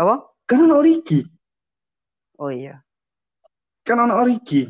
Apa? 0.00 0.14
kan 0.48 0.64
ono 0.64 0.80
origi 0.80 1.20
Oh 2.40 2.48
iya. 2.48 2.80
kan 3.84 4.00
ono 4.00 4.16
origi 4.16 4.64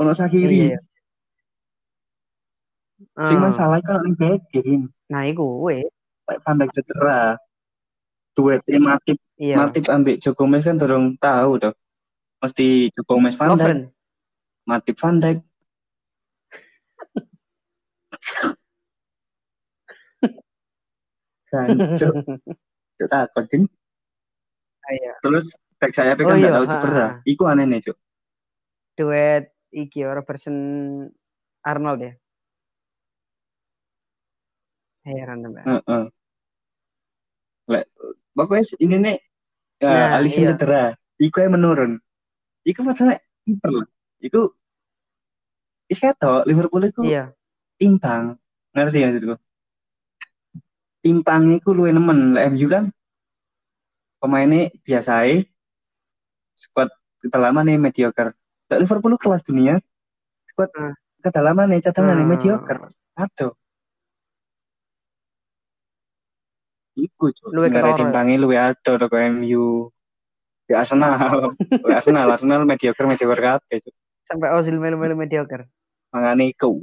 ono 0.00 0.16
sakiri 0.16 0.72
Iya. 0.74 0.80
Sing 2.98 3.38
Eh, 3.38 3.40
masalah 3.40 3.78
kan 3.80 4.02
ono 4.02 4.12
backing 4.14 4.90
Nah, 5.08 5.24
iku 5.24 5.64
we. 5.64 5.86
Lek 6.28 6.38
pandai 6.44 6.68
cedera. 6.74 7.38
Duet 8.36 8.60
Matip 8.78 9.18
Iya. 9.38 9.64
Matip 9.64 9.88
ambek 9.88 10.20
Joko 10.20 10.44
Mes 10.44 10.62
kan 10.62 10.76
dorong 10.76 11.16
tahu 11.16 11.58
toh. 11.58 11.74
Mesti 12.38 12.92
Joko 12.92 13.18
Mes 13.18 13.34
Van 13.34 13.56
Dijk. 13.56 13.88
Matip 14.66 14.96
Van 15.00 15.16
Dijk. 15.16 15.38
Cok 21.48 22.14
cok 22.98 23.08
takut 23.08 23.44
kan 23.48 23.62
Iya. 24.88 25.12
terus 25.20 25.46
back 25.76 25.92
saya 25.92 26.12
Oh 26.12 26.24
kan 26.24 26.36
nggak 26.36 26.40
iya, 26.40 26.56
tahu 26.56 26.66
cedera. 26.68 27.06
Iku 27.24 27.42
aneh 27.48 27.64
nih 27.64 27.80
cok 27.88 27.96
Duet 28.98 29.44
iki 29.70 30.02
Robertson 30.04 30.56
Arnold 31.62 32.00
ya. 32.02 32.12
Heran 35.08 35.38
teman. 35.40 35.64
Heeh. 35.64 36.04
Lek 37.68 37.84
pokoknya 38.32 38.64
ini 38.78 38.96
nih 38.96 39.16
ya, 39.80 39.88
Nah, 39.88 40.08
Alisson 40.16 40.42
iya. 40.44 40.50
cedera 40.54 40.84
iku 41.18 41.36
yang 41.40 41.52
menurun 41.56 41.92
iku 42.62 42.80
masalah 42.80 43.18
kiper 43.44 43.70
loh 43.72 43.86
iku 44.20 44.52
is 45.86 45.98
ketok 45.98 46.44
Liverpool 46.44 46.84
itu 46.84 47.00
Iya. 47.04 47.32
timpang 47.76 48.36
ngerti 48.72 48.98
ya 49.00 49.08
maksudku 49.10 49.36
timpangnya 50.98 51.54
iku 51.58 51.70
luwih 51.72 51.92
nemen 51.92 52.32
lek 52.32 52.44
MU 52.52 52.66
kan 52.68 52.84
pemainnya 54.18 54.70
biasa 54.82 55.26
ae 55.26 55.46
squad 56.54 56.88
kedalaman 57.20 57.68
nih 57.68 57.78
mediocre 57.78 58.32
lek 58.68 58.80
Liverpool 58.80 59.18
kelas 59.18 59.42
dunia 59.44 59.76
squad 60.46 60.70
Hmm. 60.72 60.94
kedalaman 61.20 61.74
nih 61.74 61.84
cadangan 61.84 62.16
Hmm. 62.16 62.28
mediocre 62.28 62.78
aduh 63.12 63.52
iku 66.98 67.30
nggak 67.30 67.70
ada 67.70 67.94
ketara. 67.94 67.98
timpangnya 68.02 68.36
luwih 68.42 68.58
ado 68.58 68.92
toko 68.98 69.14
MU 69.30 69.86
di 70.66 70.72
Arsenal 70.74 71.14
Di 71.86 71.92
Arsenal 71.94 72.26
Arsenal 72.26 72.66
mediocre 72.66 73.06
mediocre 73.06 73.38
kabeh 73.38 73.78
cuy 73.78 73.94
Sampai 74.28 74.52
Ozil 74.52 74.76
melu-melu 74.76 75.14
mediocre. 75.14 75.70
mangane 76.10 76.50
iku 76.50 76.74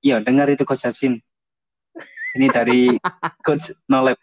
iya 0.00 0.18
dengar 0.18 0.48
itu 0.48 0.64
coach 0.64 0.82
Justin 0.82 1.20
ini 2.34 2.46
dari 2.48 2.88
coach 3.46 3.70
Nolep 3.86 4.16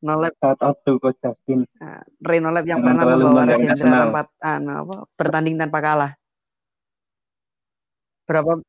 Nolep 0.00 0.32
shout 0.40 0.60
out 0.64 0.80
to 0.86 0.96
coach 0.96 1.18
Justin 1.20 1.68
uh, 1.82 2.00
Ray 2.24 2.40
Nolep 2.40 2.64
yang 2.64 2.80
pernah 2.80 3.04
membawa 3.04 3.44
Argentina 3.44 3.74
Arsenal. 3.76 4.04
tempat 4.08 4.26
anu 4.40 4.72
apa 4.80 4.96
bertanding 5.12 5.54
tanpa 5.60 5.78
kalah. 5.84 6.12
Berapa? 8.24 8.62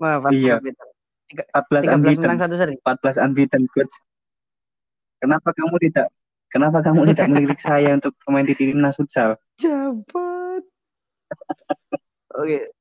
Wah, 0.00 0.16
pas 0.18 0.32
Iya. 0.32 0.56
unbeaten. 0.58 0.88
14 1.30 1.84
13 1.86 1.94
unbeaten 1.94 2.22
menang 2.26 2.40
satu 2.40 2.56
seri. 2.58 2.74
14 2.82 3.22
unbeaten 3.22 3.62
coach 3.70 3.94
kenapa 5.20 5.54
kamu 5.54 5.76
tidak 5.78 6.06
kenapa 6.50 6.78
kamu 6.82 7.06
tidak 7.06 7.26
melirik 7.30 7.60
saya 7.62 7.94
untuk 8.00 8.16
pemain 8.24 8.42
di 8.42 8.56
timnas 8.58 8.98
futsal 8.98 9.38
Jabat. 9.54 10.62
Oke. 12.34 12.72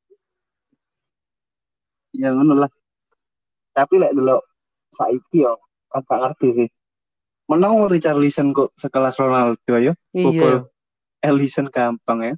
ya 2.09 2.33
ngono 2.33 2.57
lah 2.57 2.71
tapi 3.69 4.01
lek 4.01 4.17
dulu 4.17 4.41
saiki 4.89 5.45
yo 5.45 5.61
gak 5.93 6.09
ngerti 6.09 6.47
sih 6.57 6.69
menang 7.45 7.85
Richarlison 7.85 8.49
kok 8.49 8.73
sekelas 8.73 9.13
Ronaldo 9.21 9.75
ya 9.77 9.93
Iya. 10.09 10.65
Ellison 11.21 11.69
gampang 11.69 12.19
ya 12.23 12.35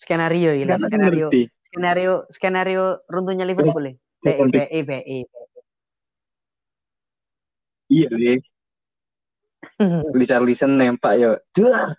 Skenario 0.00 0.56
ini. 0.56 0.64
Skenario 0.64 1.28
ngerti 1.28 1.42
skenario 1.68 2.12
skenario 2.32 2.84
runtuhnya 3.04 3.44
Liverpool. 3.44 3.92
ya. 3.92 3.94
BI 4.22 4.38
BI 4.48 4.80
BI. 4.86 5.18
iya 7.90 8.08
deh 8.08 8.38
Richarlison 10.18 10.78
nempak 10.78 11.12
yo 11.18 11.30
duar 11.52 11.92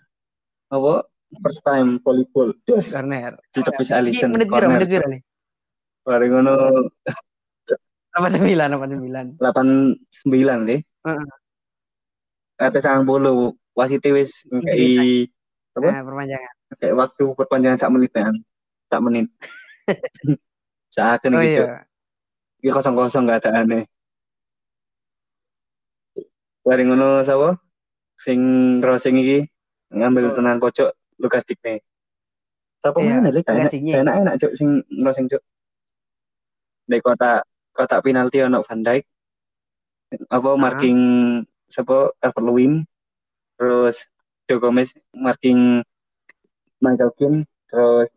apa 0.68 0.92
first 1.40 1.60
time 1.62 2.00
volleyball 2.00 2.50
dus 2.64 2.92
Corner. 2.92 3.36
ditepis 3.52 3.92
Ellison 3.92 4.32
menit 4.32 4.48
piro? 4.48 4.66
Menit 4.68 4.88
piro 4.88 5.06
nih? 5.06 5.20
bareng 6.04 6.30
ngono 6.36 6.54
89 8.14 9.40
89. 9.40 9.40
89 9.40 10.68
deh 10.70 10.80
Heeh. 11.04 11.26
Kata 12.54 12.78
sang 12.78 13.02
bolu 13.02 13.50
wasit 13.74 14.06
wis 14.08 14.46
ngekei 14.46 15.26
Apa? 15.74 15.90
Nah, 15.90 16.02
perpanjangan. 16.06 16.54
kayak 16.78 16.94
waktu 16.94 17.24
perpanjangan 17.34 17.78
sak 17.82 17.90
menit 17.90 18.12
kan 18.14 18.30
sak 18.86 19.00
menit 19.02 19.26
saat 20.94 21.18
Oh 21.26 21.34
gitu 21.34 21.66
iya. 21.66 21.82
Ini 22.64 22.72
kosong 22.72 22.96
kosong 22.96 23.28
gak 23.28 23.44
ada 23.44 23.60
aneh. 23.60 23.84
Bareng 26.64 26.96
ngono 26.96 27.20
sapa? 27.20 27.60
Sing 28.16 28.40
crossing 28.80 29.20
iki 29.20 29.44
ngambil 29.92 30.32
Oh. 30.32 30.34
tenang 30.34 30.56
pojok 30.56 30.96
Lukas 31.20 31.44
Digne. 31.44 31.84
Sapa 32.80 33.04
Iya, 33.04 33.20
mana 33.20 33.28
Lukas 33.28 33.52
enak 33.52 33.72
enak 33.76 34.14
enak 34.24 34.34
cuk 34.40 34.52
sing 34.56 34.80
crossing 34.80 35.28
cuk. 35.28 35.44
Di 36.88 37.04
kotak 37.04 37.44
kotak 37.76 38.00
penalti 38.00 38.40
ono 38.40 38.64
Van 38.64 38.80
Dijk. 38.80 39.04
Apa 40.32 40.50
marking 40.56 40.98
sapa? 41.68 42.16
Calvert 42.16 42.44
Lewin. 42.48 42.80
Terus 43.60 44.00
Joe 44.48 44.56
Gomez 44.56 44.88
marking 45.12 45.84
Michael 46.80 47.12
Keane. 47.12 47.44
Terus 47.68 48.08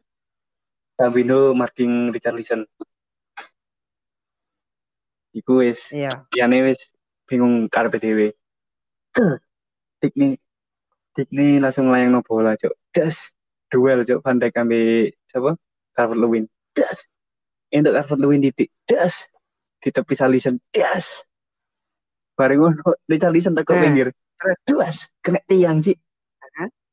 Gambino 0.95 1.51
marking 1.51 2.15
Richarlison 2.15 2.63
iku 5.37 5.61
wis 5.61 5.93
Iya. 5.93 6.25
liyane 6.33 6.73
wis 6.73 6.79
bingung 7.29 7.69
karepe 7.69 8.01
dhewe. 8.01 8.33
Dik 10.01 10.13
nih 10.17 10.33
dik 11.13 11.29
nih 11.29 11.61
langsung 11.61 11.89
layang 11.93 12.13
no 12.13 12.21
bola 12.25 12.57
cok 12.57 12.73
das 12.93 13.29
duel 13.69 14.01
cok 14.05 14.21
Van 14.25 14.37
Dijk 14.41 14.57
ambil 14.57 15.09
siapa? 15.29 15.51
Calvert 15.93 16.19
Lewin. 16.21 16.45
Das 16.73 17.05
untuk 17.73 17.93
Calvert 17.93 18.19
Lewin 18.21 18.41
titik. 18.45 18.69
Das 18.85 19.25
di 19.81 19.89
tepi 19.93 20.13
Salison 20.17 20.57
das 20.73 21.25
bareng 22.37 22.61
ngono 22.61 22.97
Richarlison 23.09 23.53
takut 23.57 23.77
Eh. 23.77 23.81
pinggir. 23.85 24.07
Das 24.65 25.09
kena 25.21 25.41
tiang 25.45 25.81
sih 25.81 25.97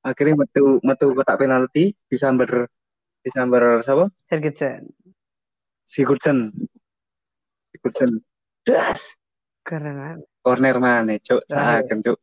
akhirnya 0.05 0.37
metu 0.37 0.85
metu 0.85 1.17
kotak 1.17 1.41
penalti 1.41 1.97
bisa 2.13 2.29
ber 2.37 2.69
bisa 3.25 3.41
ber 3.49 3.81
siapa? 3.81 4.13
Sergetsen. 4.29 4.85
Sigurdsson. 5.85 6.53
Sigurdsson 7.73 8.21
das 8.65 9.01
Keren. 9.61 10.21
corner 10.41 10.77
mana 10.77 11.17
cok 11.17 11.41
Terakhir. 11.45 11.81
saken 11.85 11.99
cok 12.03 12.19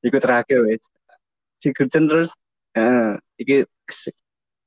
iku 0.00 0.16
terakhir 0.18 0.58
wes 0.64 0.80
Sigurdsson 1.58 2.08
terus 2.08 2.30
eh 2.72 3.16
iki 3.36 3.64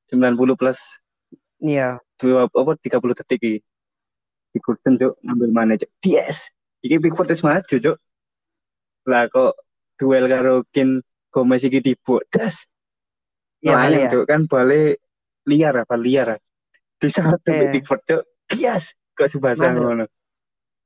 90 0.10 0.14
plus 0.54 0.80
Iya. 1.58 1.98
dua 2.20 2.46
apa 2.46 2.72
30 2.78 3.18
detik 3.18 3.40
iki 3.40 3.54
Sigurdsson 4.52 4.94
cok 4.96 5.14
ngambil 5.22 5.50
mana 5.50 5.74
cok 5.74 5.90
yes 6.04 6.50
iki 6.80 7.00
Pickford 7.00 7.30
wis 7.30 7.42
maju 7.42 7.76
cok 7.76 7.98
lah 9.04 9.26
kok 9.28 9.54
duel 9.96 10.26
karo 10.28 10.62
Kin 10.70 11.02
Gomez 11.30 11.62
iki 11.62 11.82
tiba 11.82 12.22
das 12.30 12.66
Iya 13.60 13.80
Layang, 13.80 14.02
ya. 14.02 14.10
cok 14.12 14.26
kan 14.28 14.42
balik 14.46 15.00
liar 15.44 15.76
apa 15.78 15.96
liar 15.96 16.28
ah. 16.30 16.40
di 17.00 17.08
saat 17.10 17.42
Eh. 17.48 17.72
Pickford 17.72 18.02
cok 18.04 18.22
yes 18.54 18.94
kok 19.14 19.28
subasa 19.28 19.66
Mantap. 19.66 19.82
ngono 19.82 20.06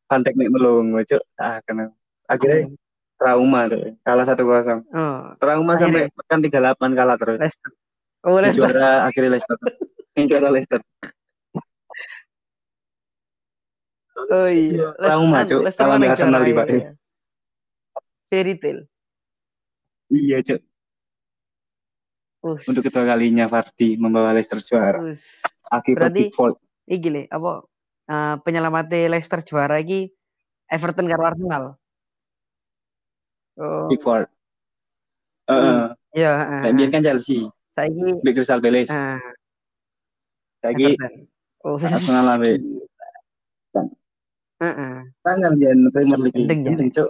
Pantek 0.07 0.33
nek 0.33 0.49
melongo 0.49 0.99
cok 1.01 1.23
ah 1.37 1.59
kena 1.61 1.91
akhirnya 2.25 2.71
trauma 3.15 3.67
tuh 3.67 3.95
kalah 4.01 4.23
satu 4.23 4.43
kosong 4.43 4.79
Oh, 4.89 5.35
trauma 5.35 5.75
Akhirnya- 5.75 6.07
sampai 6.07 6.25
kan 6.25 6.39
tiga 6.39 6.59
delapan 6.59 6.89
kalah 6.93 7.15
terus 7.15 7.37
Leicester. 7.37 7.71
Oh, 8.23 8.37
Leicester. 8.37 8.67
juara 8.67 8.89
akhirnya 9.03 9.31
Leicester 9.33 9.57
juara 10.23 10.47
Leicester 10.49 10.81
Oh 14.27 14.47
iya. 14.47 14.91
Trauma, 14.97 15.45
Leicester- 15.45 15.61
Cuk. 15.61 15.75
Kalah 15.77 15.93
mana 15.93 16.03
di 16.03 16.09
Arsenal 16.09 16.41
di 16.41 16.51
Pak. 16.51 16.65
iya, 16.65 16.77
iya. 16.77 16.91
Fairy 18.27 18.53
tale. 18.55 18.83
iya 20.09 20.37
cok 20.41 20.61
Us. 22.45 22.63
untuk 22.65 22.79
kedua 22.81 23.03
kalinya 23.05 23.45
Vardy 23.45 23.95
membawa 23.95 24.31
Leicester 24.31 24.59
juara 24.59 25.03
akibat 25.67 26.11
Berarti- 26.11 26.31
Pickford 26.31 26.55
Iki 26.87 27.09
le, 27.09 27.21
apa 27.27 27.66
eh, 28.07 28.35
penyelamatnya 28.41 29.07
Leicester 29.07 29.39
juara 29.41 29.77
iki 29.77 30.11
Everton 30.67 31.07
karo 31.07 31.23
Arsenal. 31.25 31.63
Oh, 33.57 33.87
Pickford 33.87 34.29
Eh, 35.47 35.55
Hmm. 35.55 35.95
iya, 36.11 36.31
heeh. 36.37 36.59
kayak 36.61 36.73
biar 36.75 36.89
kan 36.91 37.01
Chelsea 37.01 37.39
Saiki 37.71 38.19
di 38.19 38.29
Crystal 38.31 38.59
Palace 38.59 38.91
eh, 38.91 39.15
lagi 40.61 40.83
Everton. 40.91 41.13
Oh, 41.63 41.79
Arsenal 41.79 42.27
ambil 42.29 42.55
Heeh. 44.57 44.95
tangan 45.21 45.53
jangan 45.55 45.79
Premier 45.87 46.19
League 46.19 46.35
Gendeng, 46.35 46.61
ya. 46.89 47.05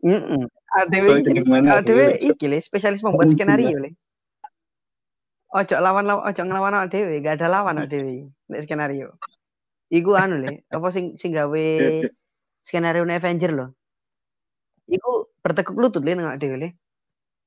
Heeh. 0.00 0.44
Iki 0.86 1.20
gendeng 1.24 1.46
mana 1.46 1.68
ADW 1.78 1.98
Cok. 1.98 2.16
iki 2.32 2.46
le 2.46 2.58
spesialis 2.60 3.02
membuat 3.02 3.32
skenario 3.32 3.76
le. 3.76 3.90
Ojo 5.54 5.76
lawan 5.78 6.04
lawan 6.10 6.22
ojo 6.26 6.42
ngelawan 6.42 6.74
awak 6.74 6.90
dhewe, 6.90 7.22
gak 7.22 7.38
ada 7.38 7.46
lawan 7.46 7.78
awak 7.78 7.90
dhewe 7.90 8.28
nek 8.50 8.60
skenario. 8.66 9.14
Iku 9.92 10.18
anu 10.18 10.42
le, 10.42 10.66
apa 10.66 10.86
sing 10.90 11.14
sing 11.14 11.30
gawe 11.30 11.64
skenario 12.66 13.06
Avenger 13.06 13.54
loh. 13.54 13.70
Iku 14.90 15.30
bertekuk 15.42 15.78
lutut 15.78 16.02
le 16.02 16.12
nang 16.18 16.34
dhewe 16.38 16.56
le. 16.58 16.68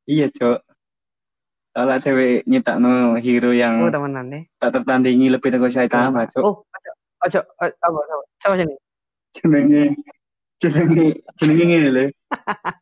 iya 0.09 0.25
cok 0.25 0.57
kalau 1.69 2.01
cewek 2.01 2.41
nyetak 2.49 2.81
no 2.81 3.13
hero 3.21 3.53
yang 3.53 3.77
Oh, 3.85 3.93
temenan 3.93 4.25
le. 4.31 4.39
tak 4.57 4.73
tertandingi 4.73 5.29
lebih 5.29 5.53
tegas 5.53 5.77
Saitama 5.77 6.25
cok 6.25 6.41
Oh, 6.41 6.65
ojo 7.21 7.39
ojo. 7.61 8.17
Sama 8.41 8.55
sini. 8.57 8.73
jenenge 9.37 9.93
jenenge 10.57 11.21
jenenge 11.37 11.63
ngene 11.69 11.89
lho 11.93 12.03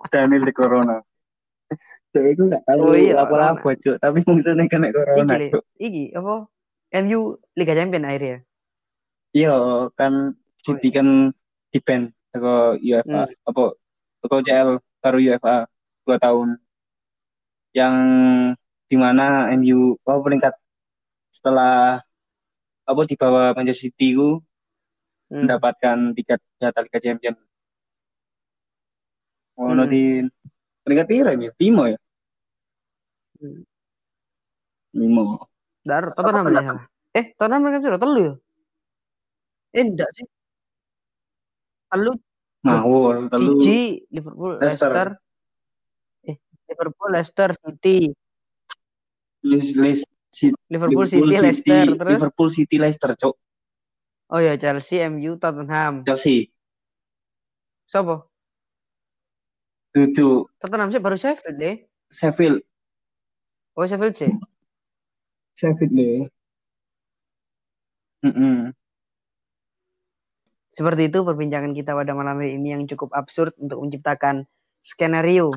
Daniel 0.08 0.48
di 0.48 0.54
Corona 0.56 1.04
cewek 2.18 2.32
itu 2.34 2.44
gak 2.50 2.64
tahu 2.66 2.80
Oh, 2.82 2.96
iya, 2.98 3.14
apa-apa 3.22 3.70
cok 3.78 3.96
tapi 4.02 4.18
musuhnya 4.26 4.64
kena 4.66 4.88
Corona 4.90 5.34
Iki 5.38 5.46
cok 5.54 5.64
iki 5.78 6.04
apa? 6.18 6.36
MU 7.04 7.20
Liga 7.54 7.74
Champion 7.78 8.04
akhirnya. 8.10 8.38
iya 9.38 9.54
kan 9.94 10.34
City 10.66 10.90
kan 10.90 11.30
di 11.70 11.80
ban 11.84 12.10
ke 12.34 12.54
UEFA 12.82 13.22
Hmm. 13.30 13.48
apa 13.50 13.64
ke 14.24 14.36
CL 14.44 14.70
baru 15.04 15.18
UEFA 15.22 15.56
dua 16.04 16.18
tahun 16.18 16.50
yang 17.76 17.96
di 18.88 18.96
mana 18.98 19.52
MU 19.54 20.00
apa 20.08 20.20
peringkat 20.24 20.54
setelah 21.36 22.02
apa 22.88 23.02
di 23.04 23.16
bawah 23.20 23.52
Manchester 23.54 23.92
City 23.92 24.16
ku 24.16 24.40
Hmm. 25.28 25.44
mendapatkan 25.44 26.16
tiket 26.16 26.40
jatah 26.56 26.82
Liga 26.88 27.00
Champion. 27.04 27.36
Ngono 29.60 29.84
Hmm. 29.84 29.92
di 29.92 30.04
peringkat 30.88 31.08
pira 31.12 31.32
ya? 31.36 31.52
Timo 31.52 31.84
ya? 31.84 32.00
Hmm. 33.38 33.62
Timo. 34.92 35.46
Dar 35.86 36.12
Tottenham 36.18 36.46
ya. 36.52 36.74
Eh, 37.14 37.26
Tottenham 37.38 37.62
mereka 37.64 37.86
sudah 37.86 38.00
telu 38.02 38.20
ya? 38.20 38.34
Eh, 39.78 39.84
enggak 39.86 40.10
sih. 40.18 40.26
Telu 41.88 42.12
Ngawur, 42.66 43.30
telu 43.32 43.54
Siji 43.64 44.04
Liverpool, 44.12 44.58
Leicester. 44.60 44.90
Leicester. 44.92 45.08
Eh, 46.28 46.36
Liverpool, 46.68 47.10
Leicester, 47.14 47.50
City. 47.56 47.98
list 49.48 50.04
si- 50.34 50.52
Liverpool, 50.68 51.08
City, 51.08 51.24
Leicester, 51.40 51.86
terus 51.96 52.12
Liverpool 52.20 52.50
City 52.52 52.76
Leicester, 52.76 53.12
Cok. 53.16 53.36
oh 54.36 54.40
ya 54.44 54.60
Chelsea, 54.60 55.00
MU, 55.08 55.40
Tottenham. 55.40 56.04
Chelsea. 56.04 56.52
Siapa? 57.88 58.28
Tujuh 59.96 60.52
Tottenham 60.60 60.92
sih 60.92 61.00
baru 61.00 61.16
Sheffield 61.16 61.56
deh. 61.56 61.76
Sheffield. 62.12 62.60
Oh 63.78 63.86
Sheffield 63.86 64.18
sih. 64.18 64.34
Sheffield 65.54 65.94
deh. 65.94 66.26
Mm-mm. 68.26 68.74
Seperti 70.74 71.14
itu 71.14 71.22
perbincangan 71.22 71.78
kita 71.78 71.94
pada 71.94 72.18
malam 72.18 72.42
hari 72.42 72.58
ini 72.58 72.74
yang 72.74 72.84
cukup 72.90 73.14
absurd 73.14 73.54
untuk 73.62 73.78
menciptakan 73.86 74.50
skenario 74.82 75.54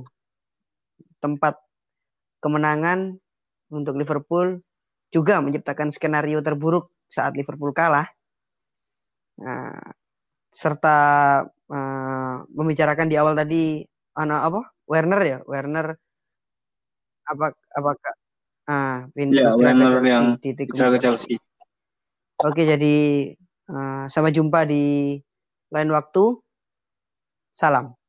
tempat 1.25 1.57
kemenangan 2.45 3.17
untuk 3.73 3.97
Liverpool 3.97 4.61
juga 5.09 5.41
menciptakan 5.41 5.89
skenario 5.89 6.45
terburuk 6.45 6.93
saat 7.09 7.33
Liverpool 7.37 7.73
kalah. 7.73 8.09
Nah, 9.41 9.77
serta 10.53 10.99
eh, 11.73 12.37
membicarakan 12.53 13.09
di 13.09 13.17
awal 13.17 13.33
tadi 13.33 13.81
anak 14.13 14.41
apa? 14.45 14.61
Werner 14.89 15.21
ya, 15.25 15.39
Werner 15.49 15.97
apa 17.31 17.55
apakah 17.79 18.15
ah 18.67 19.07
pindah 19.15 19.39
Ya, 19.39 19.55
pindah 19.55 19.55
ke 19.55 19.63
Werner 19.63 19.93
Chelsea 19.95 20.11
yang 20.11 20.27
titik 20.43 20.67
ke 20.75 20.99
Chelsea. 20.99 21.35
Oke, 22.41 22.63
jadi 22.65 22.97
eh, 23.71 24.05
sampai 24.11 24.33
jumpa 24.35 24.67
di 24.67 25.15
lain 25.71 25.91
waktu. 25.95 26.41
Salam. 27.55 28.00